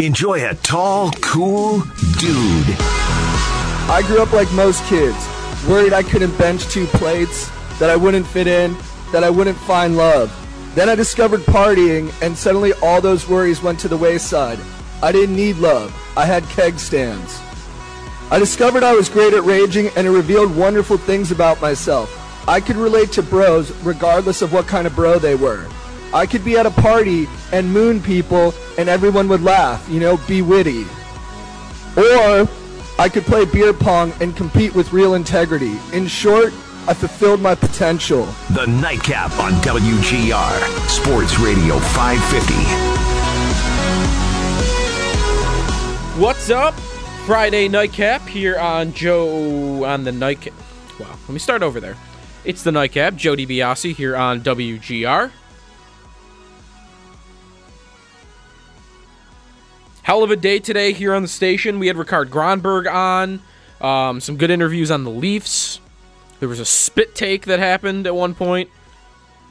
[0.00, 1.80] Enjoy a tall, cool
[2.20, 2.76] dude.
[3.90, 5.16] I grew up like most kids,
[5.68, 7.50] worried I couldn't bench two plates,
[7.80, 8.76] that I wouldn't fit in,
[9.10, 10.32] that I wouldn't find love.
[10.76, 14.60] Then I discovered partying, and suddenly all those worries went to the wayside.
[15.02, 17.40] I didn't need love, I had keg stands.
[18.30, 22.08] I discovered I was great at raging, and it revealed wonderful things about myself.
[22.46, 25.68] I could relate to bros regardless of what kind of bro they were.
[26.12, 30.16] I could be at a party and moon people, and everyone would laugh, you know,
[30.26, 30.84] be witty.
[31.96, 32.48] Or
[32.98, 35.78] I could play beer pong and compete with real integrity.
[35.92, 36.52] In short,
[36.86, 38.24] I fulfilled my potential.
[38.54, 42.54] The Nightcap on WGR, Sports Radio 550.
[46.18, 46.74] What's up?
[47.26, 50.54] Friday Nightcap here on Joe on the Nightcap.
[50.98, 51.96] Wow, let me start over there.
[52.46, 55.30] It's the Nightcap, Joe DiBiase here on WGR.
[60.08, 61.78] Hell of a day today here on the station.
[61.78, 63.42] We had Rikard Grönborg on,
[63.82, 65.80] um, some good interviews on the Leafs.
[66.40, 68.70] There was a spit take that happened at one point.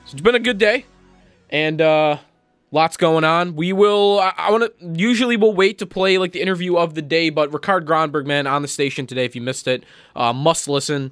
[0.06, 0.88] So it's been a good day,
[1.52, 2.18] and uh,
[2.72, 3.56] lots going on.
[3.56, 4.20] We will.
[4.20, 5.00] I, I want to.
[5.00, 8.48] Usually, we'll wait to play like the interview of the day, but Rikard Grönborg, man,
[8.48, 9.26] on the station today.
[9.26, 9.84] If you missed it,
[10.16, 11.12] uh, must listen.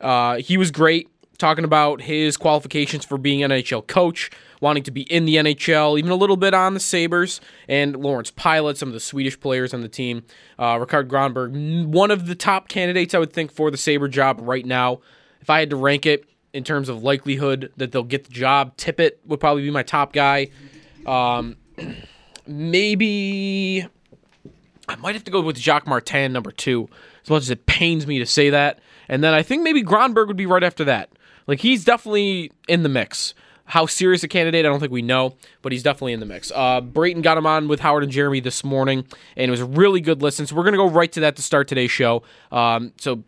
[0.00, 4.30] Uh, he was great talking about his qualifications for being an NHL coach,
[4.64, 8.30] wanting to be in the NHL, even a little bit on the Sabres, and Lawrence
[8.30, 10.24] Pilut, some of the Swedish players on the team.
[10.58, 14.40] Uh, Rikard Grönborg, one of the top candidates, I would think, for the Sabre job
[14.42, 15.00] right now.
[15.42, 18.74] If I had to rank it in terms of likelihood that they'll get the job,
[18.78, 20.48] Tippett would probably be my top guy.
[21.04, 21.56] Um,
[22.46, 23.86] maybe
[24.88, 26.88] I might have to go with Jacques Martin, number two,
[27.22, 28.78] as much as it pains me to say that.
[29.10, 31.10] And then I think maybe Grönborg would be right after that.
[31.46, 33.34] Like he's definitely in the mix.
[33.66, 36.52] How serious a candidate, I don't think we know, but he's definitely in the mix.
[36.54, 39.64] Uh, Brayton got him on with Howard and Jeremy this morning, and it was a
[39.64, 40.46] really good listen.
[40.46, 42.22] So we're going to go right to that to start today's show.
[42.52, 43.24] Um, so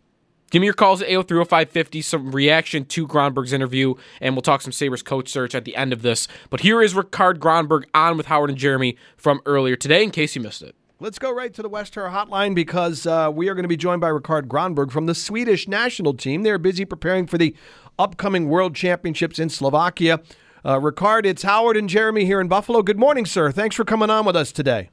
[0.50, 4.72] give me your calls at 803 some reaction to Grönborg's interview, and we'll talk some
[4.72, 6.28] Sabres coach search at the end of this.
[6.50, 10.36] But here is Rikard Grönborg on with Howard and Jeremy from earlier today, in case
[10.36, 10.74] you missed it.
[10.98, 13.76] Let's go right to the West Herr hotline because uh, we are going to be
[13.76, 16.42] joined by Rikard Grönborg from the Swedish national team.
[16.42, 17.54] They're busy preparing for the
[17.98, 20.20] upcoming World Championships in Slovakia.
[20.64, 22.82] Uh, Rikard, it's Howard and Jeremy here in Buffalo.
[22.82, 23.52] Good morning, sir.
[23.52, 24.90] Thanks for coming on with us today.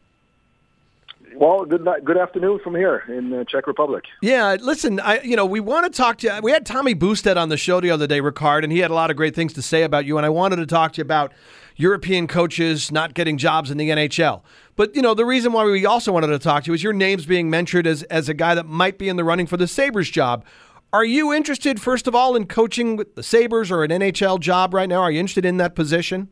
[1.35, 4.03] Well, good night, good afternoon from here in the Czech Republic.
[4.21, 6.41] Yeah, listen, I you know we want to talk to you.
[6.41, 8.93] We had Tommy Boustedt on the show the other day, Rikard, and he had a
[8.93, 10.17] lot of great things to say about you.
[10.17, 11.33] And I wanted to talk to you about
[11.75, 14.41] European coaches not getting jobs in the NHL.
[14.75, 16.93] But you know the reason why we also wanted to talk to you is your
[16.93, 19.67] name's being mentioned as as a guy that might be in the running for the
[19.67, 20.45] Sabres job.
[20.93, 24.75] Are you interested, first of all, in coaching with the Sabres or an NHL job
[24.75, 25.01] right now?
[25.01, 26.29] Are you interested in that position?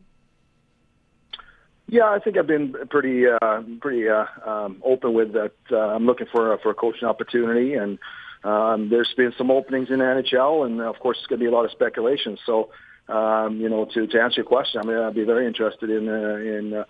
[1.88, 5.52] Yeah, I think I've been pretty uh, pretty uh, um, open with that.
[5.68, 7.98] Uh, I'm looking for for a coaching opportunity, and
[8.44, 11.48] um, there's been some openings in the NHL, and of course, it's going to be
[11.48, 12.38] a lot of speculation.
[12.46, 12.70] So,
[13.08, 16.08] um, you know, to, to answer your question, I mean, I'd be very interested in
[16.08, 16.84] uh, in uh,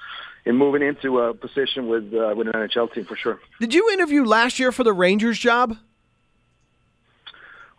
[0.45, 3.41] in moving into a position with uh, with an NHL team for sure.
[3.61, 5.79] Did you interview last year for the Rangers job?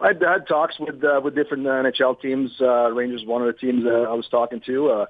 [0.03, 2.51] I had talks with uh, with different NHL teams.
[2.59, 4.89] Uh, Rangers, one of the teams uh, I was talking to.
[4.89, 5.05] Uh,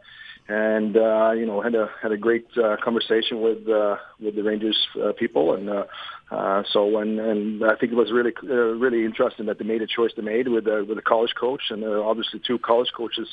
[0.47, 4.43] and uh, you know had a had a great uh, conversation with uh, with the
[4.43, 5.85] Rangers uh, people, and uh,
[6.31, 9.81] uh, so when and I think it was really uh, really interesting that they made
[9.81, 12.89] a choice they made with uh, with a college coach, and uh, obviously two college
[12.95, 13.27] coaches.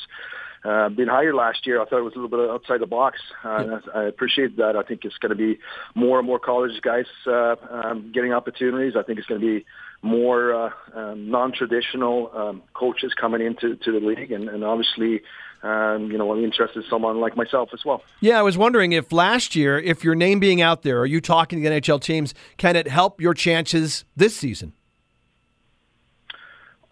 [0.63, 3.17] Uh, being hired last year, I thought it was a little bit outside the box.
[3.43, 4.75] Uh, I appreciate that.
[4.75, 5.59] I think it's going to be
[5.95, 8.93] more and more college guys uh, um, getting opportunities.
[8.95, 9.65] I think it's going to be
[10.01, 15.21] more uh, um, non-traditional um, coaches coming into to the league, and, and obviously
[15.63, 18.03] um, you know, I'm interested in someone like myself as well.
[18.19, 21.21] Yeah, I was wondering if last year, if your name being out there, are you
[21.21, 24.73] talking to the NHL teams, can it help your chances this season?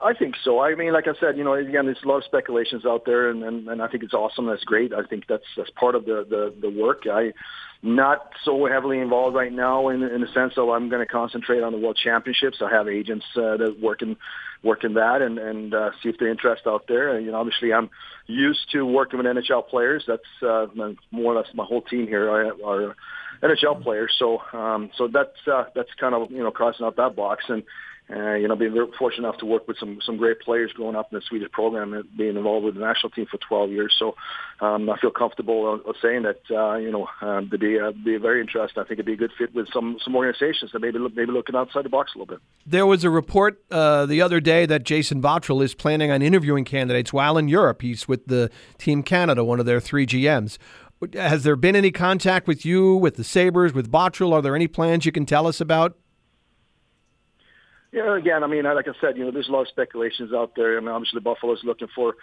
[0.01, 0.61] I think so.
[0.61, 3.29] I mean, like I said, you know, again, there's a lot of speculations out there,
[3.29, 4.45] and, and, and I think it's awesome.
[4.45, 4.93] That's great.
[4.93, 7.03] I think that's that's part of the the, the work.
[7.11, 7.33] I
[7.81, 11.63] not so heavily involved right now in in the sense of I'm going to concentrate
[11.63, 12.57] on the World Championships.
[12.61, 14.17] I have agents uh, that work in
[14.63, 17.15] work in that and and uh, see if they're interested out there.
[17.15, 17.89] And, you know, obviously I'm
[18.27, 20.03] used to working with NHL players.
[20.07, 20.67] That's uh,
[21.11, 22.95] more or less my whole team here are, are
[23.41, 24.13] NHL players.
[24.19, 27.63] So um, so that's uh, that's kind of you know crossing out that box and.
[28.11, 30.95] Uh, you know, being very fortunate enough to work with some some great players growing
[30.95, 33.95] up in the Swedish program and being involved with the national team for 12 years.
[33.99, 34.15] So
[34.61, 38.17] um, I feel comfortable uh, saying that uh, you know um, to be uh, be
[38.17, 38.81] very interesting.
[38.81, 41.31] I think it'd be a good fit with some some organizations that maybe look, maybe
[41.31, 42.41] looking outside the box a little bit.
[42.65, 46.65] There was a report uh, the other day that Jason Botterill is planning on interviewing
[46.65, 47.83] candidates while in Europe.
[47.83, 50.57] He's with the Team Canada, one of their three GMs.
[51.13, 54.33] Has there been any contact with you, with the Sabres, with Botterill?
[54.33, 55.95] Are there any plans you can tell us about?
[57.91, 60.53] Yeah, again, I mean, like I said, you know, there's a lot of speculations out
[60.55, 60.77] there.
[60.77, 62.15] I mean, obviously, Buffalo's looking for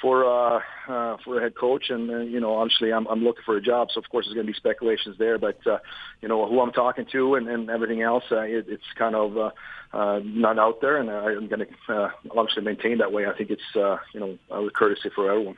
[0.00, 3.42] for uh, uh, for a head coach, and uh, you know, obviously, I'm I'm looking
[3.44, 3.88] for a job.
[3.92, 5.38] So of course, there's going to be speculations there.
[5.38, 5.78] But uh,
[6.22, 9.36] you know, who I'm talking to and, and everything else, uh, it, it's kind of
[9.36, 9.50] uh,
[9.92, 13.26] uh, not out there, and I'm going to uh, obviously maintain that way.
[13.26, 15.56] I think it's uh, you know, a courtesy for everyone.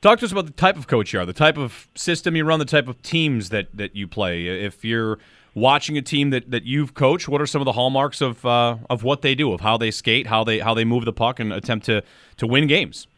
[0.00, 2.44] Talk to us about the type of coach you are, the type of system you
[2.44, 4.46] run, the type of teams that, that you play.
[4.46, 5.18] If you're
[5.56, 8.76] watching a team that, that you've coached, what are some of the hallmarks of uh,
[8.88, 11.40] of what they do, of how they skate, how they how they move the puck,
[11.40, 12.04] and attempt to
[12.36, 13.08] to win games?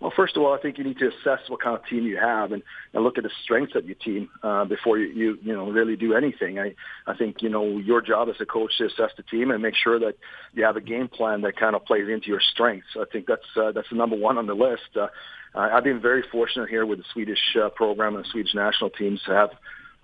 [0.00, 2.18] Well, first of all, I think you need to assess what kind of team you
[2.18, 2.62] have and,
[2.94, 5.96] and look at the strengths of your team uh, before you, you you know really
[5.96, 6.58] do anything.
[6.58, 6.74] I
[7.06, 9.74] I think you know your job as a coach to assess the team and make
[9.76, 10.16] sure that
[10.54, 12.96] you have a game plan that kind of plays into your strengths.
[12.96, 14.96] I think that's uh, that's the number one on the list.
[14.96, 15.08] Uh,
[15.54, 19.20] I've been very fortunate here with the Swedish uh, program and the Swedish national teams
[19.22, 19.50] to have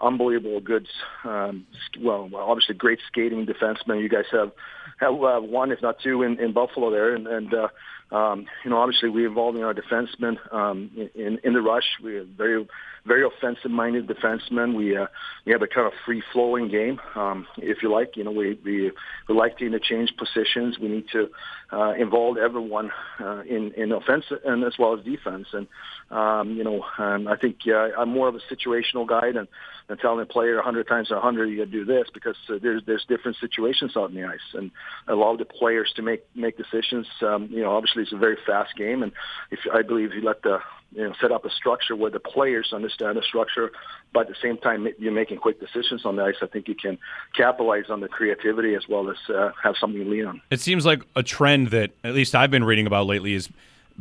[0.00, 0.86] unbelievable good,
[1.24, 1.66] um,
[2.00, 4.02] well, obviously great skating defensemen.
[4.02, 4.52] You guys have
[4.98, 7.68] have uh, one, if not two, in, in Buffalo there, and, and uh,
[8.14, 11.84] um, you know, obviously we involved in our defensemen um, in in the rush.
[12.02, 12.66] We are very
[13.06, 14.74] very offensive-minded defensemen.
[14.74, 15.06] We uh,
[15.44, 18.16] we have a kind of free-flowing game, um, if you like.
[18.16, 18.92] You know, we we,
[19.28, 20.78] we like to interchange positions.
[20.78, 21.28] We need to
[21.72, 22.90] uh, involve everyone
[23.20, 25.48] uh, in in offense and as well as defense.
[25.52, 25.66] And
[26.10, 29.48] um, you know, um, I think uh, I'm more of a situational guy than,
[29.88, 32.36] than telling a player a hundred times a hundred you got to do this because
[32.48, 34.70] uh, there's there's different situations out in the ice and
[35.08, 37.06] allow the players to make make decisions.
[37.20, 39.12] Um, you know, obviously it's a very fast game, and
[39.50, 40.60] if I believe you let the
[40.94, 43.72] you know, set up a structure where the players understand the structure,
[44.12, 46.36] but at the same time you're making quick decisions on the ice.
[46.42, 46.98] I think you can
[47.36, 50.40] capitalize on the creativity as well as uh, have something to lean on.
[50.50, 53.48] It seems like a trend that at least I've been reading about lately is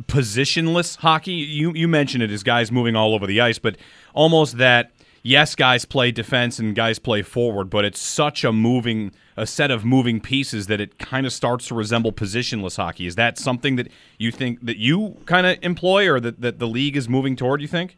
[0.06, 1.32] positionless hockey.
[1.32, 3.76] You you mentioned it as guys moving all over the ice, but
[4.12, 4.92] almost that
[5.22, 9.70] yes, guys play defense and guys play forward, but it's such a moving a set
[9.70, 13.06] of moving pieces that it kind of starts to resemble positionless hockey.
[13.06, 13.88] Is that something that
[14.18, 17.60] you think that you kind of employ or that, that the league is moving toward,
[17.60, 17.96] you think?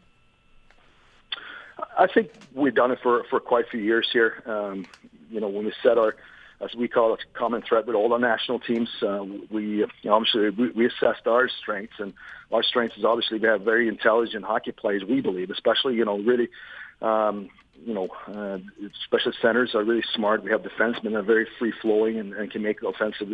[1.98, 4.42] I think we've done it for, for quite a few years here.
[4.46, 4.86] Um,
[5.30, 6.16] you know, when we set our,
[6.60, 10.14] as we call it, common thread with all the national teams, uh, we you know,
[10.14, 12.14] obviously we, we assessed our strengths, and
[12.52, 15.04] our strengths is obviously we have very intelligent hockey players.
[15.04, 16.48] We believe, especially you know, really
[17.02, 17.50] um,
[17.84, 18.58] you know, uh,
[19.04, 20.42] special centers are really smart.
[20.42, 23.28] We have defensemen that are very free flowing and, and can make the offensive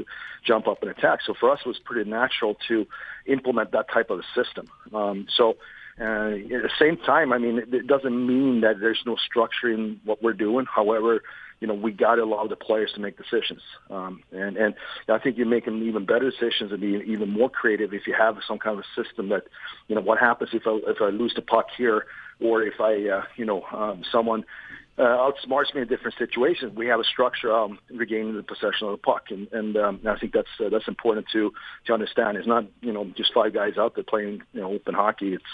[0.44, 1.20] jump up and attack.
[1.26, 2.86] So for us, it was pretty natural to
[3.26, 4.68] implement that type of a system.
[4.94, 5.56] Um, so
[6.00, 9.70] uh, at the same time, I mean, it, it doesn't mean that there's no structure
[9.70, 10.66] in what we're doing.
[10.66, 11.22] However,
[11.62, 13.60] you know, we got to allow the players to make decisions.
[13.88, 14.74] Um, and, and
[15.08, 18.36] I think you're making even better decisions and be even more creative if you have
[18.48, 19.44] some kind of a system that,
[19.86, 22.06] you know, what happens if I, if I lose the puck here
[22.40, 24.44] or if I, uh, you know, um, someone
[24.98, 26.74] uh, outsmarts me in different situations.
[26.76, 30.18] We have a structure um, regaining the possession of the puck, and, and um, I
[30.18, 31.50] think that's uh, that's important to
[31.86, 32.36] to understand.
[32.36, 35.32] It's not you know just five guys out there playing you know open hockey.
[35.32, 35.44] It's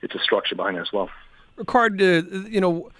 [0.00, 1.10] it's a structure behind it as well.
[1.58, 2.90] Rikard, uh, you know.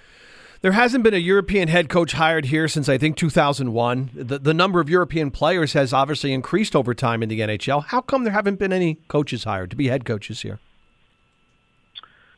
[0.63, 4.11] There hasn't been a European head coach hired here since I think 2001.
[4.15, 7.85] The, the number of European players has obviously increased over time in the NHL.
[7.87, 10.59] How come there haven't been any coaches hired to be head coaches here?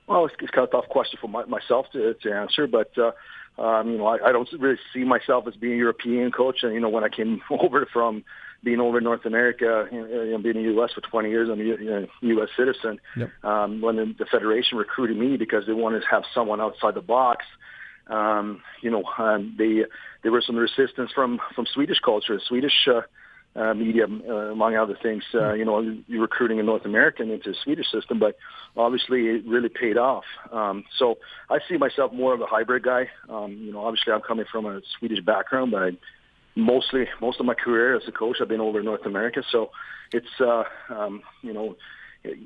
[0.06, 2.96] Well, it's, it's kind of a tough question for my, myself to, to answer, but
[2.96, 3.12] uh,
[3.60, 6.62] um, you know, I, I don't really see myself as being a European coach.
[6.62, 8.24] And you know, when I came over from
[8.64, 10.90] being over in North America, you know, being in the U.S.
[10.92, 12.48] for 20 years, I'm a you know, U.S.
[12.56, 13.00] citizen.
[13.16, 13.44] Yep.
[13.44, 17.00] Um, when the, the federation recruited me because they wanted to have someone outside the
[17.00, 17.44] box,
[18.08, 19.84] um, you know, um, they
[20.22, 22.86] there was some resistance from from Swedish culture, Swedish.
[22.86, 23.02] Uh,
[23.56, 25.24] uh, media, uh, among other things.
[25.34, 28.36] Uh, you know, recruiting a North American into the Swedish system, but
[28.76, 30.24] obviously it really paid off.
[30.52, 31.16] Um, so
[31.50, 33.08] I see myself more of a hybrid guy.
[33.28, 35.90] Um, you know, obviously I'm coming from a Swedish background, but I
[36.54, 39.42] mostly most of my career as a coach I've been over in North America.
[39.50, 39.70] So
[40.12, 41.76] it's uh, um, you know,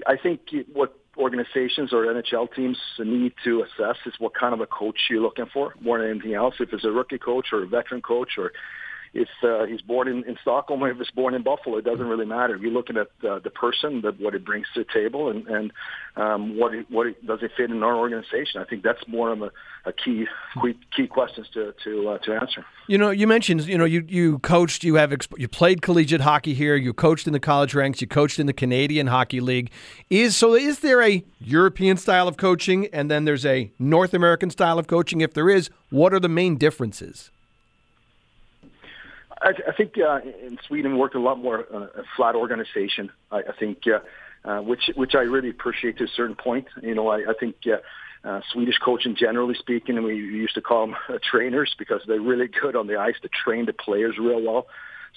[0.07, 0.41] I think
[0.73, 5.21] what organizations or NHL teams need to assess is what kind of a coach you're
[5.21, 6.55] looking for more than anything else.
[6.61, 8.53] If it's a rookie coach or a veteran coach or
[9.15, 12.07] if uh, he's born in, in Stockholm or if he's born in Buffalo, it doesn't
[12.07, 12.57] really matter.
[12.57, 15.73] You're looking at uh, the person, the, what it brings to the table, and, and
[16.17, 18.61] um, what it, what it, does it fit in our organization.
[18.61, 19.51] I think that's more of a,
[19.85, 20.27] a key
[20.97, 22.65] key, questions to to uh, to answer.
[22.87, 26.23] You know, you mentioned you know you you coached, you have exp- you played collegiate
[26.23, 29.71] hockey here, you coached in the college ranks, you coached in the Canadian Hockey League.
[30.09, 34.49] Is so is there a European style of coaching and then there's a North American
[34.49, 35.21] style of coaching?
[35.21, 37.31] If there is, what are the main differences?
[39.43, 43.11] I, I think uh, in Sweden we worked a lot more uh, a flat organization.
[43.31, 46.67] I, I think, uh, uh, which which I really appreciate to a certain point.
[46.83, 47.57] You know, I, I think.
[47.67, 47.79] Uh,
[48.25, 52.21] uh, Swedish coaching, generally speaking, and we used to call them uh, trainers because they're
[52.21, 54.69] really good on the ice to train the players real well.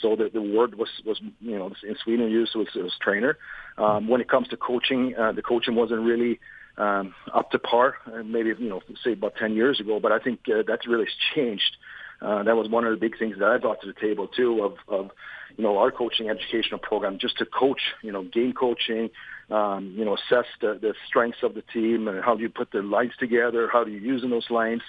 [0.02, 3.38] So the, the word was, was, you know, in Sweden used was, was trainer.
[3.78, 6.40] Um, when it comes to coaching, uh, the coaching wasn't really
[6.78, 10.20] um, up to par, uh, maybe, you know, say about 10 years ago, but I
[10.20, 11.78] think uh, that's really changed.
[12.22, 14.64] Uh, that was one of the big things that I brought to the table too
[14.64, 15.12] of, of
[15.58, 19.10] you know our coaching educational program just to coach you know game coaching
[19.50, 22.72] um, you know assess the, the strengths of the team and how do you put
[22.72, 24.82] the lines together how do you use in those lines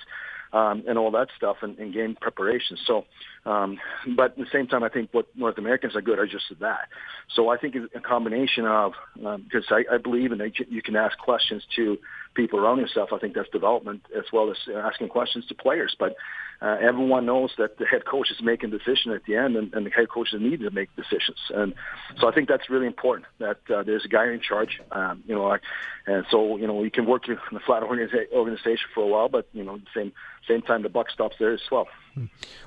[0.52, 2.76] um, and all that stuff in, in game preparation.
[2.87, 3.04] So,
[3.45, 3.78] um,
[4.16, 6.88] but at the same time, I think what North Americans are good are just that.
[7.35, 8.92] So I think it's a combination of
[9.25, 11.99] um, because I, I believe in that you can ask questions to
[12.35, 13.11] people around yourself.
[13.12, 15.95] I think that's development as well as asking questions to players.
[15.99, 16.16] But
[16.62, 19.72] uh, everyone knows that the head coach is making a decision at the end, and,
[19.75, 21.38] and the head coaches need to make decisions.
[21.50, 21.75] And
[22.18, 24.80] so I think that's really important that uh, there's a guy in charge.
[24.90, 25.56] Um, you know,
[26.06, 29.48] and so you know you can work in a flat organization for a while, but
[29.52, 30.12] you know, same
[30.48, 31.88] same time the buck stops there as well.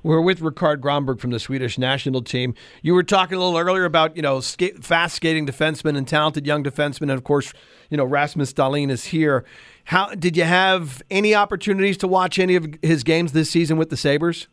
[0.03, 2.53] We're with Rikard Grönborg from the Swedish national team.
[2.83, 6.63] You were talking a little earlier about you know fast skating defensemen and talented young
[6.63, 7.53] defensemen, and of course,
[7.89, 9.45] you know Rasmus Dahlin is here.
[9.89, 13.89] How did you have any opportunities to watch any of his games this season with
[13.89, 14.47] the Sabres?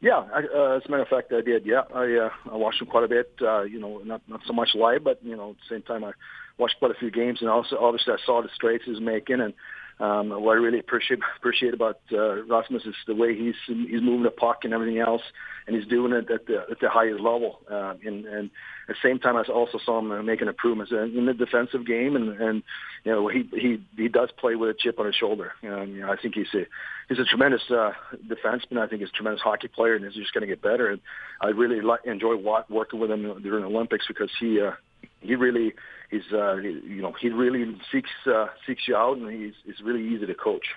[0.00, 1.66] Yeah, I, uh, as a matter of fact, I did.
[1.66, 3.32] Yeah, I uh, I watched him quite a bit.
[3.42, 6.04] Uh, you know, not not so much live, but you know, at the same time,
[6.04, 6.12] I
[6.58, 9.40] watched quite a few games, and also obviously I saw the straights he was making,
[9.40, 9.52] and
[10.00, 14.22] um, what I really appreciate appreciate about uh, Rasmus is the way he's he's moving
[14.22, 15.22] the puck and everything else,
[15.66, 17.60] and he's doing it at the at the highest level.
[17.70, 18.50] Uh, and, and
[18.88, 22.40] at the same time, I also saw him making improvements in the defensive game, and
[22.40, 22.62] and
[23.04, 25.52] you know he he he does play with a chip on his shoulder.
[25.62, 26.66] Um, you know, I think he's a
[27.10, 27.92] he's a tremendous uh,
[28.26, 28.78] defenseman.
[28.78, 30.88] I think he's a tremendous hockey player, and he's just going to get better.
[30.88, 31.00] And
[31.42, 34.72] I really li- enjoy working with him during the Olympics because he uh,
[35.20, 35.74] he really
[36.10, 40.06] he's uh, you know he really seeks uh, seeks you out, and he's he's really
[40.06, 40.74] easy to coach.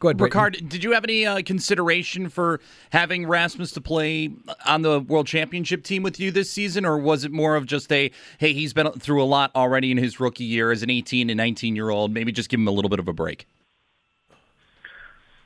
[0.00, 0.68] Go ahead, Rikard.
[0.68, 2.58] Did you have any uh, consideration for
[2.90, 4.30] having Rasmus to play
[4.66, 7.92] on the World Championship team with you this season, or was it more of just
[7.92, 11.30] a hey, he's been through a lot already in his rookie year as an 18
[11.30, 13.46] and 19 year old, maybe just give him a little bit of a break?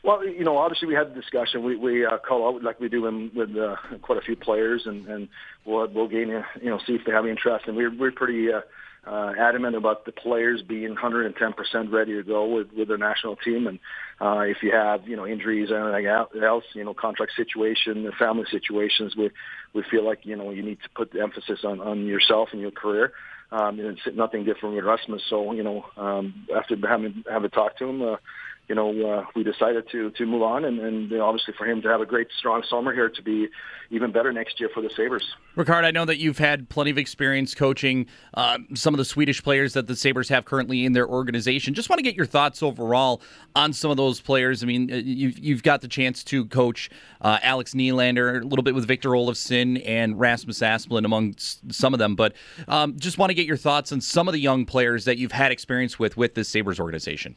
[0.04, 1.62] Well, you know, obviously we had the discussion.
[1.62, 4.82] We we uh, call out like we do in, with uh, quite a few players,
[4.84, 5.28] and and
[5.64, 6.28] we'll we'll gain
[6.60, 7.66] you know see if they have interest.
[7.68, 8.62] And we're we're pretty uh,
[9.06, 13.68] uh, adamant about the players being 110% ready to go with with their national team.
[13.68, 13.78] And
[14.20, 18.44] uh, if you have you know injuries or anything else, you know contract situation, family
[18.50, 19.30] situations, we
[19.72, 22.60] we feel like you know you need to put the emphasis on on yourself and
[22.60, 23.12] your career.
[23.52, 25.22] Um, and it's nothing different with Rasmus.
[25.28, 28.02] So you know, um, after having having talked to him.
[28.02, 28.16] Uh,
[28.68, 31.66] you know, uh, we decided to to move on, and, and you know, obviously for
[31.66, 33.48] him to have a great, strong summer here to be
[33.90, 35.34] even better next year for the Sabres.
[35.56, 39.42] Rikard, I know that you've had plenty of experience coaching uh, some of the Swedish
[39.42, 41.74] players that the Sabres have currently in their organization.
[41.74, 43.20] Just want to get your thoughts overall
[43.54, 44.62] on some of those players.
[44.62, 46.88] I mean, uh, you've, you've got the chance to coach
[47.20, 51.98] uh, Alex Nylander, a little bit with Victor Olofsson and Rasmus Asplund among some of
[51.98, 52.34] them, but
[52.68, 55.32] um, just want to get your thoughts on some of the young players that you've
[55.32, 57.36] had experience with with the Sabres organization.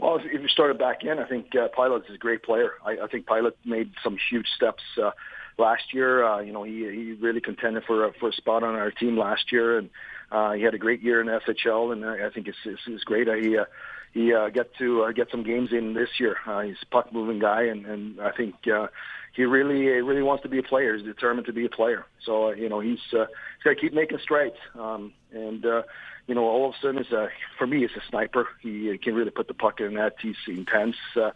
[0.00, 2.72] Well, if, you started back in, I think uh, Pilut is a great player.
[2.84, 5.10] I, I think Pilut made some huge steps uh,
[5.58, 6.24] last year.
[6.24, 9.18] Uh, you know, he he really contended for a, for a spot on our team
[9.18, 9.90] last year, and
[10.32, 13.04] uh, he had a great year in SHL, and I, I think it's, it's, it's
[13.04, 13.28] great.
[13.28, 13.64] Uh, he uh,
[14.12, 16.36] he uh, get to uh, get some games in this year.
[16.46, 18.54] Uh, he's a puck moving guy, and and I think.
[18.66, 18.86] Uh,
[19.32, 20.96] he really uh, really wants to be a player.
[20.96, 22.06] He's determined to be a player.
[22.24, 23.26] So uh, you know he's uh,
[23.56, 24.56] he's got to keep making strides.
[24.78, 25.82] Um, and uh,
[26.30, 28.46] you know, sudden, is a for me, it's a sniper.
[28.62, 30.14] He can really put the puck in the net.
[30.22, 31.32] He's intense uh,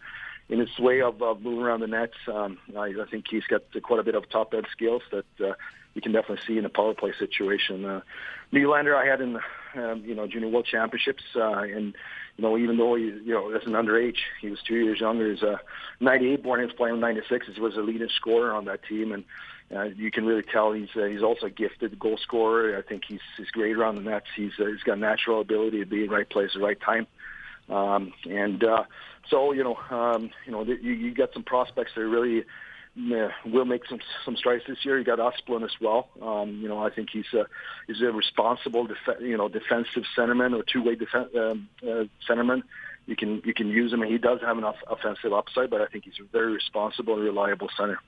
[0.47, 2.11] in his way of, of moving around the net.
[2.33, 5.55] Um, I, I think he's got quite a bit of top end skills that uh,
[5.95, 7.83] you can definitely see in a power play situation.
[7.83, 8.01] Uh,
[8.53, 9.37] Nylander, I had in
[9.75, 11.93] um, you know junior world championships, uh, and
[12.37, 15.29] you know even though he you know as an underage, he was two years younger.
[15.29, 15.59] He's a
[15.99, 16.61] '98 born.
[16.61, 17.47] He was playing '96.
[17.53, 19.25] He was a leading scorer on that team, and
[19.73, 22.77] uh, you can really tell he's uh, he's also a gifted goal scorer.
[22.77, 24.27] I think he's he's great around the nets.
[24.35, 26.79] He's uh, he's got natural ability to be in the right place at the right
[26.79, 27.07] time.
[27.67, 28.83] Um, and uh,
[29.29, 32.45] so you know, um, you know, you, you got some prospects that really
[32.97, 34.97] uh, will make some some strides this year.
[34.97, 36.09] You got Asplund as well.
[36.21, 37.47] Um, you know, I think he's a
[37.87, 42.61] he's a responsible, def- you know, defensive centerman or two way def- um, uh, centerman.
[43.07, 45.69] You can you can use him, and he does have enough offensive upside.
[45.69, 47.99] But I think he's a very responsible and reliable center.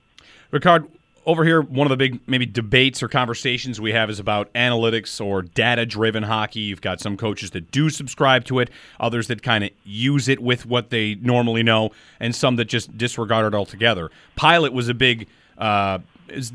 [0.54, 0.88] Rikard,
[1.28, 5.24] over here, one of the big maybe debates or conversations we have is about analytics
[5.24, 6.62] or data driven hockey.
[6.62, 10.42] You've got some coaches that do subscribe to it, others that kind of use it
[10.42, 11.92] with what they normally know,
[12.22, 14.10] and some that just disregard it altogether.
[14.38, 15.28] Pilut was a big.
[15.58, 16.00] Uh,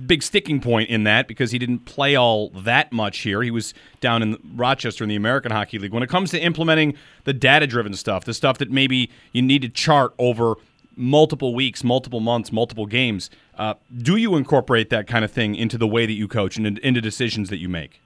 [0.06, 3.42] big sticking point in that because he didn't play all that much here.
[3.42, 5.94] He was down in Rochester in the American Hockey League.
[5.94, 9.62] When it comes to implementing the data driven stuff, the stuff that maybe you need
[9.62, 10.56] to chart over
[10.96, 13.30] multiple weeks, multiple months, multiple games.
[13.56, 16.78] Uh, do you incorporate that kind of thing into the way that you coach and
[16.78, 18.00] into decisions that you make?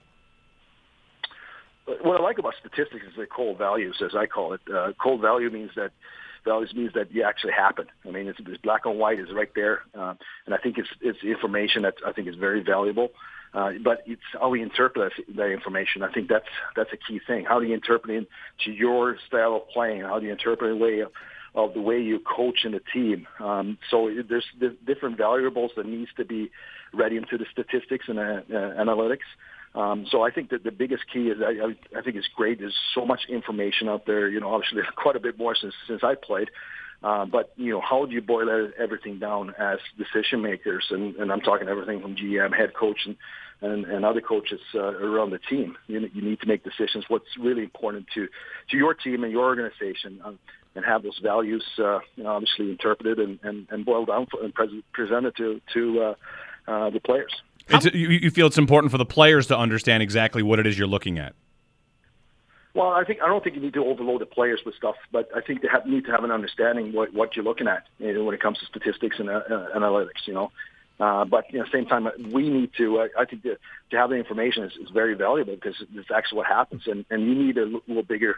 [1.87, 4.61] What I like about statistics is the cold values, as I call it.
[4.73, 5.93] Uh, cold value means that
[6.45, 7.89] values means that you actually happened.
[8.07, 10.15] I mean, it's, it's black and white is right there, uh,
[10.47, 13.11] and I think it's it's information that I think is very valuable.
[13.55, 16.03] Uh, but it's how we interpret that information.
[16.03, 17.45] I think that's that's a key thing.
[17.45, 18.29] How do you interpret it
[18.65, 20.03] to your style of playing?
[20.03, 21.13] How do you interpret the way of
[21.73, 23.27] the way you coach in a team.
[23.41, 26.51] Um, so there's, there's different variables that needs to be
[26.93, 29.27] read into the statistics and uh, uh, analytics.
[29.75, 32.61] Um, so I think that the biggest key is I, I think it's great.
[32.61, 34.29] There's so much information out there.
[34.29, 36.49] You know, obviously quite a bit more since since I played.
[37.03, 40.87] Uh, but you know, how do you boil everything down as decision makers?
[40.91, 43.17] And, and I'm talking everything from GM, head coach, and
[43.63, 45.79] and, and other coaches uh, around the team.
[45.87, 47.07] You, you need to make decisions.
[47.09, 48.29] What's really important to
[48.71, 50.21] to your team and your organization.
[50.25, 50.39] Um,
[50.75, 54.45] and have those values, uh, you know, obviously interpreted and, and, and boiled down for,
[54.45, 56.15] and pre- presented to to uh,
[56.71, 57.33] uh, the players.
[57.95, 60.87] you, you feel it's important for the players to understand exactly what it is you're
[60.87, 61.35] looking at.
[62.77, 65.31] Well, I think I don't think you need to overload the players with stuff, but
[65.35, 68.13] I think they have, need to have an understanding what what you're looking at you
[68.13, 70.27] know, when it comes to statistics and uh, uh analytics.
[70.27, 70.53] You know,
[71.01, 72.99] uh, but you know, the same time, we need to.
[72.99, 73.57] Uh, I think to,
[73.93, 77.23] to have the information is, is very valuable because it's actually what happens, and, and
[77.23, 78.37] you need a little bigger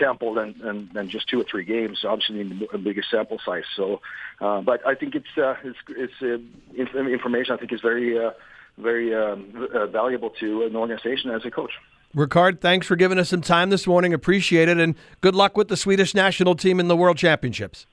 [0.00, 1.98] sample than, than, than just two or three games.
[2.02, 3.64] So obviously, you need a bigger sample size.
[3.76, 4.00] So,
[4.40, 7.54] uh, but I think it's uh, it's, it's uh, information.
[7.54, 8.30] I think is very uh,
[8.78, 11.72] very um, uh, valuable to an organization as a coach.
[12.14, 14.14] Rikard, thanks for giving us some time this morning.
[14.14, 17.86] Appreciate it, and good luck with the Swedish national team in the World Championships.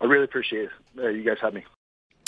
[0.00, 0.70] I really appreciate it.
[0.98, 1.64] Uh, you guys have me.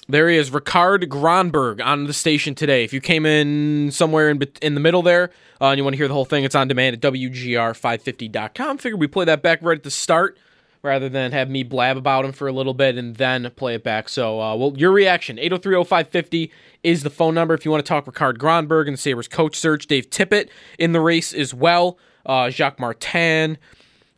[0.06, 2.84] There he is, Rikard Grönborg on the station today.
[2.84, 5.30] If you came in somewhere in, in the middle there
[5.62, 8.78] uh, and you want to hear the whole thing, it's on demand at WGR550.com.
[8.78, 10.36] Figured we play that back right at the start
[10.84, 13.82] rather than have me blab about him for a little bit and then play it
[13.82, 14.08] back.
[14.08, 16.50] So, uh, well, your reaction 8030550
[16.82, 19.56] is the phone number if you want to talk Rikard Grönborg and the Sabres coach
[19.56, 19.86] search.
[19.86, 21.98] Dave Tippett in the race as well.
[22.26, 23.56] Uh, Jacques Martin,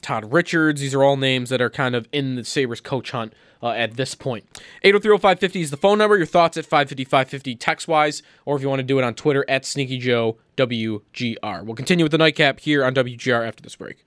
[0.02, 0.80] Todd Richards.
[0.80, 3.96] These are all names that are kind of in the Sabres coach hunt uh, at
[3.96, 4.44] this point.
[4.84, 6.16] 8030550 is the phone number.
[6.16, 9.14] Your thoughts at 550 550 text wise, or if you want to do it on
[9.14, 11.64] Twitter at Sneaky Joe WGR.
[11.64, 14.04] We'll continue with the nightcap here on WGR after this break.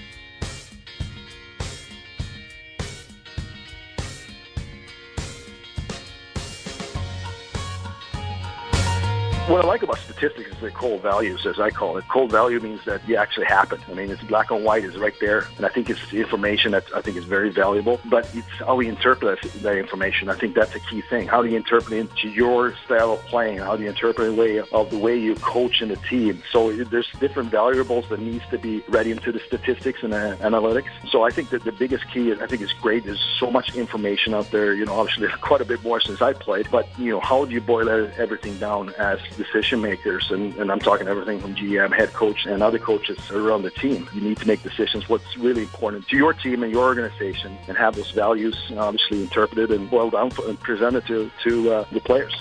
[9.49, 12.07] What I like about statistics is the cold values, as I call it.
[12.07, 13.81] Cold value means that you actually happen.
[13.89, 16.85] I mean, it's black and white is right there, and I think it's information that
[16.95, 17.99] I think is very valuable.
[18.05, 20.29] But it's how we interpret that information.
[20.29, 21.27] I think that's a key thing.
[21.27, 23.57] How do you interpret it into your style of playing?
[23.57, 26.43] How do you interpret the way of the way you coach in the team?
[26.51, 30.89] So there's different variables that needs to be read into the statistics and uh, analytics.
[31.09, 33.03] So I think that the biggest key, is I think, is great.
[33.03, 34.75] There's so much information out there.
[34.75, 36.69] You know, obviously quite a bit more since I played.
[36.69, 40.79] But you know, how do you boil everything down as decision makers, and, and I'm
[40.79, 44.07] talking everything from GM, head coach, and other coaches around the team.
[44.13, 47.75] You need to make decisions what's really important to your team and your organization, and
[47.77, 52.35] have those values obviously interpreted and boiled down and presented to to uh, the players.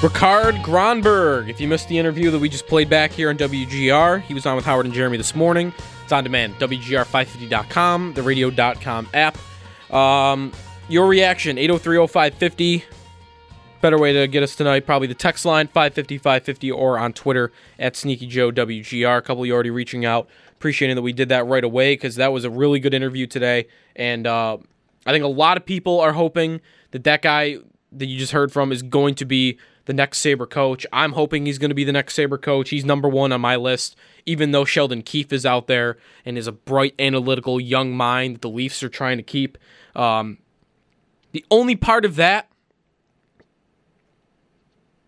[0.00, 1.48] Rikard Grönborg.
[1.48, 4.46] If you missed the interview that we just played back here on WGR, he was
[4.46, 5.72] on with Howard and Jeremy this morning.
[6.04, 9.36] It's on demand, WGR550.com, the radio.com app.
[9.92, 10.52] Um,
[10.88, 12.84] your reaction, 8030550.
[13.80, 17.52] Better way to get us tonight, probably the text line 550 550 or on Twitter
[17.78, 19.18] at Sneaky Joe WGR.
[19.18, 22.32] A couple you already reaching out, appreciating that we did that right away because that
[22.32, 23.68] was a really good interview today.
[23.94, 24.58] And uh,
[25.06, 26.60] I think a lot of people are hoping
[26.90, 27.58] that that guy
[27.92, 30.84] that you just heard from is going to be the next Sabre coach.
[30.92, 32.70] I'm hoping he's going to be the next Sabre coach.
[32.70, 33.94] He's number one on my list,
[34.26, 38.42] even though Sheldon Keefe is out there and is a bright, analytical, young mind that
[38.42, 39.56] the Leafs are trying to keep.
[39.94, 40.38] Um,
[41.30, 42.47] the only part of that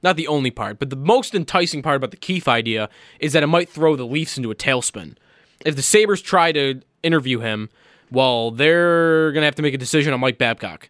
[0.03, 3.43] not the only part, but the most enticing part about the Keefe idea is that
[3.43, 5.17] it might throw the Leafs into a tailspin.
[5.65, 7.69] if the Sabres try to interview him,
[8.11, 10.89] well, they're going to have to make a decision on Mike Babcock.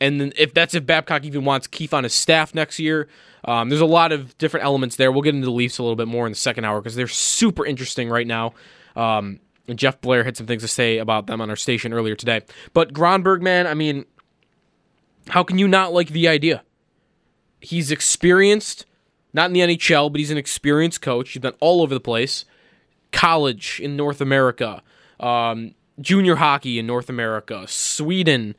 [0.00, 3.08] And if that's if Babcock even wants Keefe on his staff next year,
[3.44, 5.10] um, there's a lot of different elements there.
[5.10, 7.08] We'll get into the Leafs a little bit more in the second hour because they're
[7.08, 8.54] super interesting right now.
[8.94, 12.14] Um, and Jeff Blair had some things to say about them on our station earlier
[12.14, 12.42] today.
[12.72, 14.04] But Grönborg, man, I mean,
[15.28, 16.62] how can you not like the idea?
[17.60, 18.86] He's experienced,
[19.32, 21.30] not in the NHL, but he's an experienced coach.
[21.30, 22.44] He's been all over the place.
[23.10, 24.82] College in North America,
[25.18, 28.54] um, junior hockey in North America, Sweden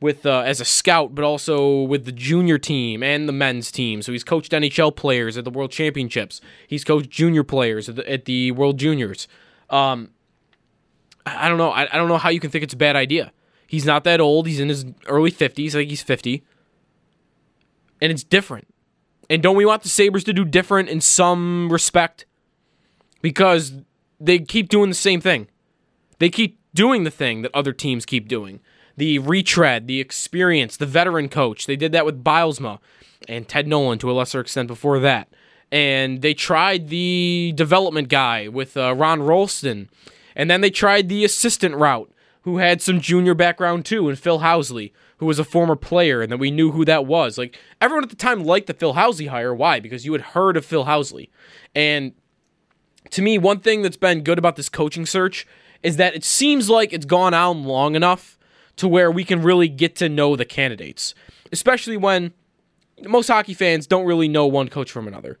[0.00, 4.02] with uh, as a scout, but also with the junior team and the men's team.
[4.02, 6.42] So he's coached NHL players at the World Championships.
[6.68, 9.26] He's coached junior players at the, at the World Juniors.
[9.70, 10.10] Um,
[11.24, 11.70] I don't know.
[11.70, 13.32] I, I don't know how you can think it's a bad idea.
[13.66, 14.46] He's not that old.
[14.46, 15.68] He's in his early 50s.
[15.68, 16.44] I think he's 50.
[18.00, 18.68] And it's different.
[19.30, 22.26] And don't we want the Sabres to do different in some respect?
[23.22, 23.72] Because
[24.20, 25.48] they keep doing the same thing.
[26.18, 28.60] They keep doing the thing that other teams keep doing.
[28.96, 31.66] The retread, the experience, the veteran coach.
[31.66, 32.78] They did that with Bylsma
[33.28, 35.28] and Ted Nolan to a lesser extent before that.
[35.72, 39.88] And they tried the development guy with uh, Ron Rolston.
[40.36, 42.12] And then they tried the assistant route,
[42.44, 46.30] who had some junior background too, and Phil Housley, who was a former player, and
[46.30, 47.38] that we knew who that was.
[47.38, 49.54] Like everyone at the time liked the Phil Housley hire.
[49.54, 49.80] Why?
[49.80, 51.30] Because you had heard of Phil Housley.
[51.74, 52.12] And
[53.10, 55.46] to me, one thing that's been good about this coaching search
[55.82, 58.38] is that it seems like it's gone on long enough
[58.76, 61.14] to where we can really get to know the candidates,
[61.50, 62.32] especially when
[63.06, 65.38] most hockey fans don't really know one coach from another.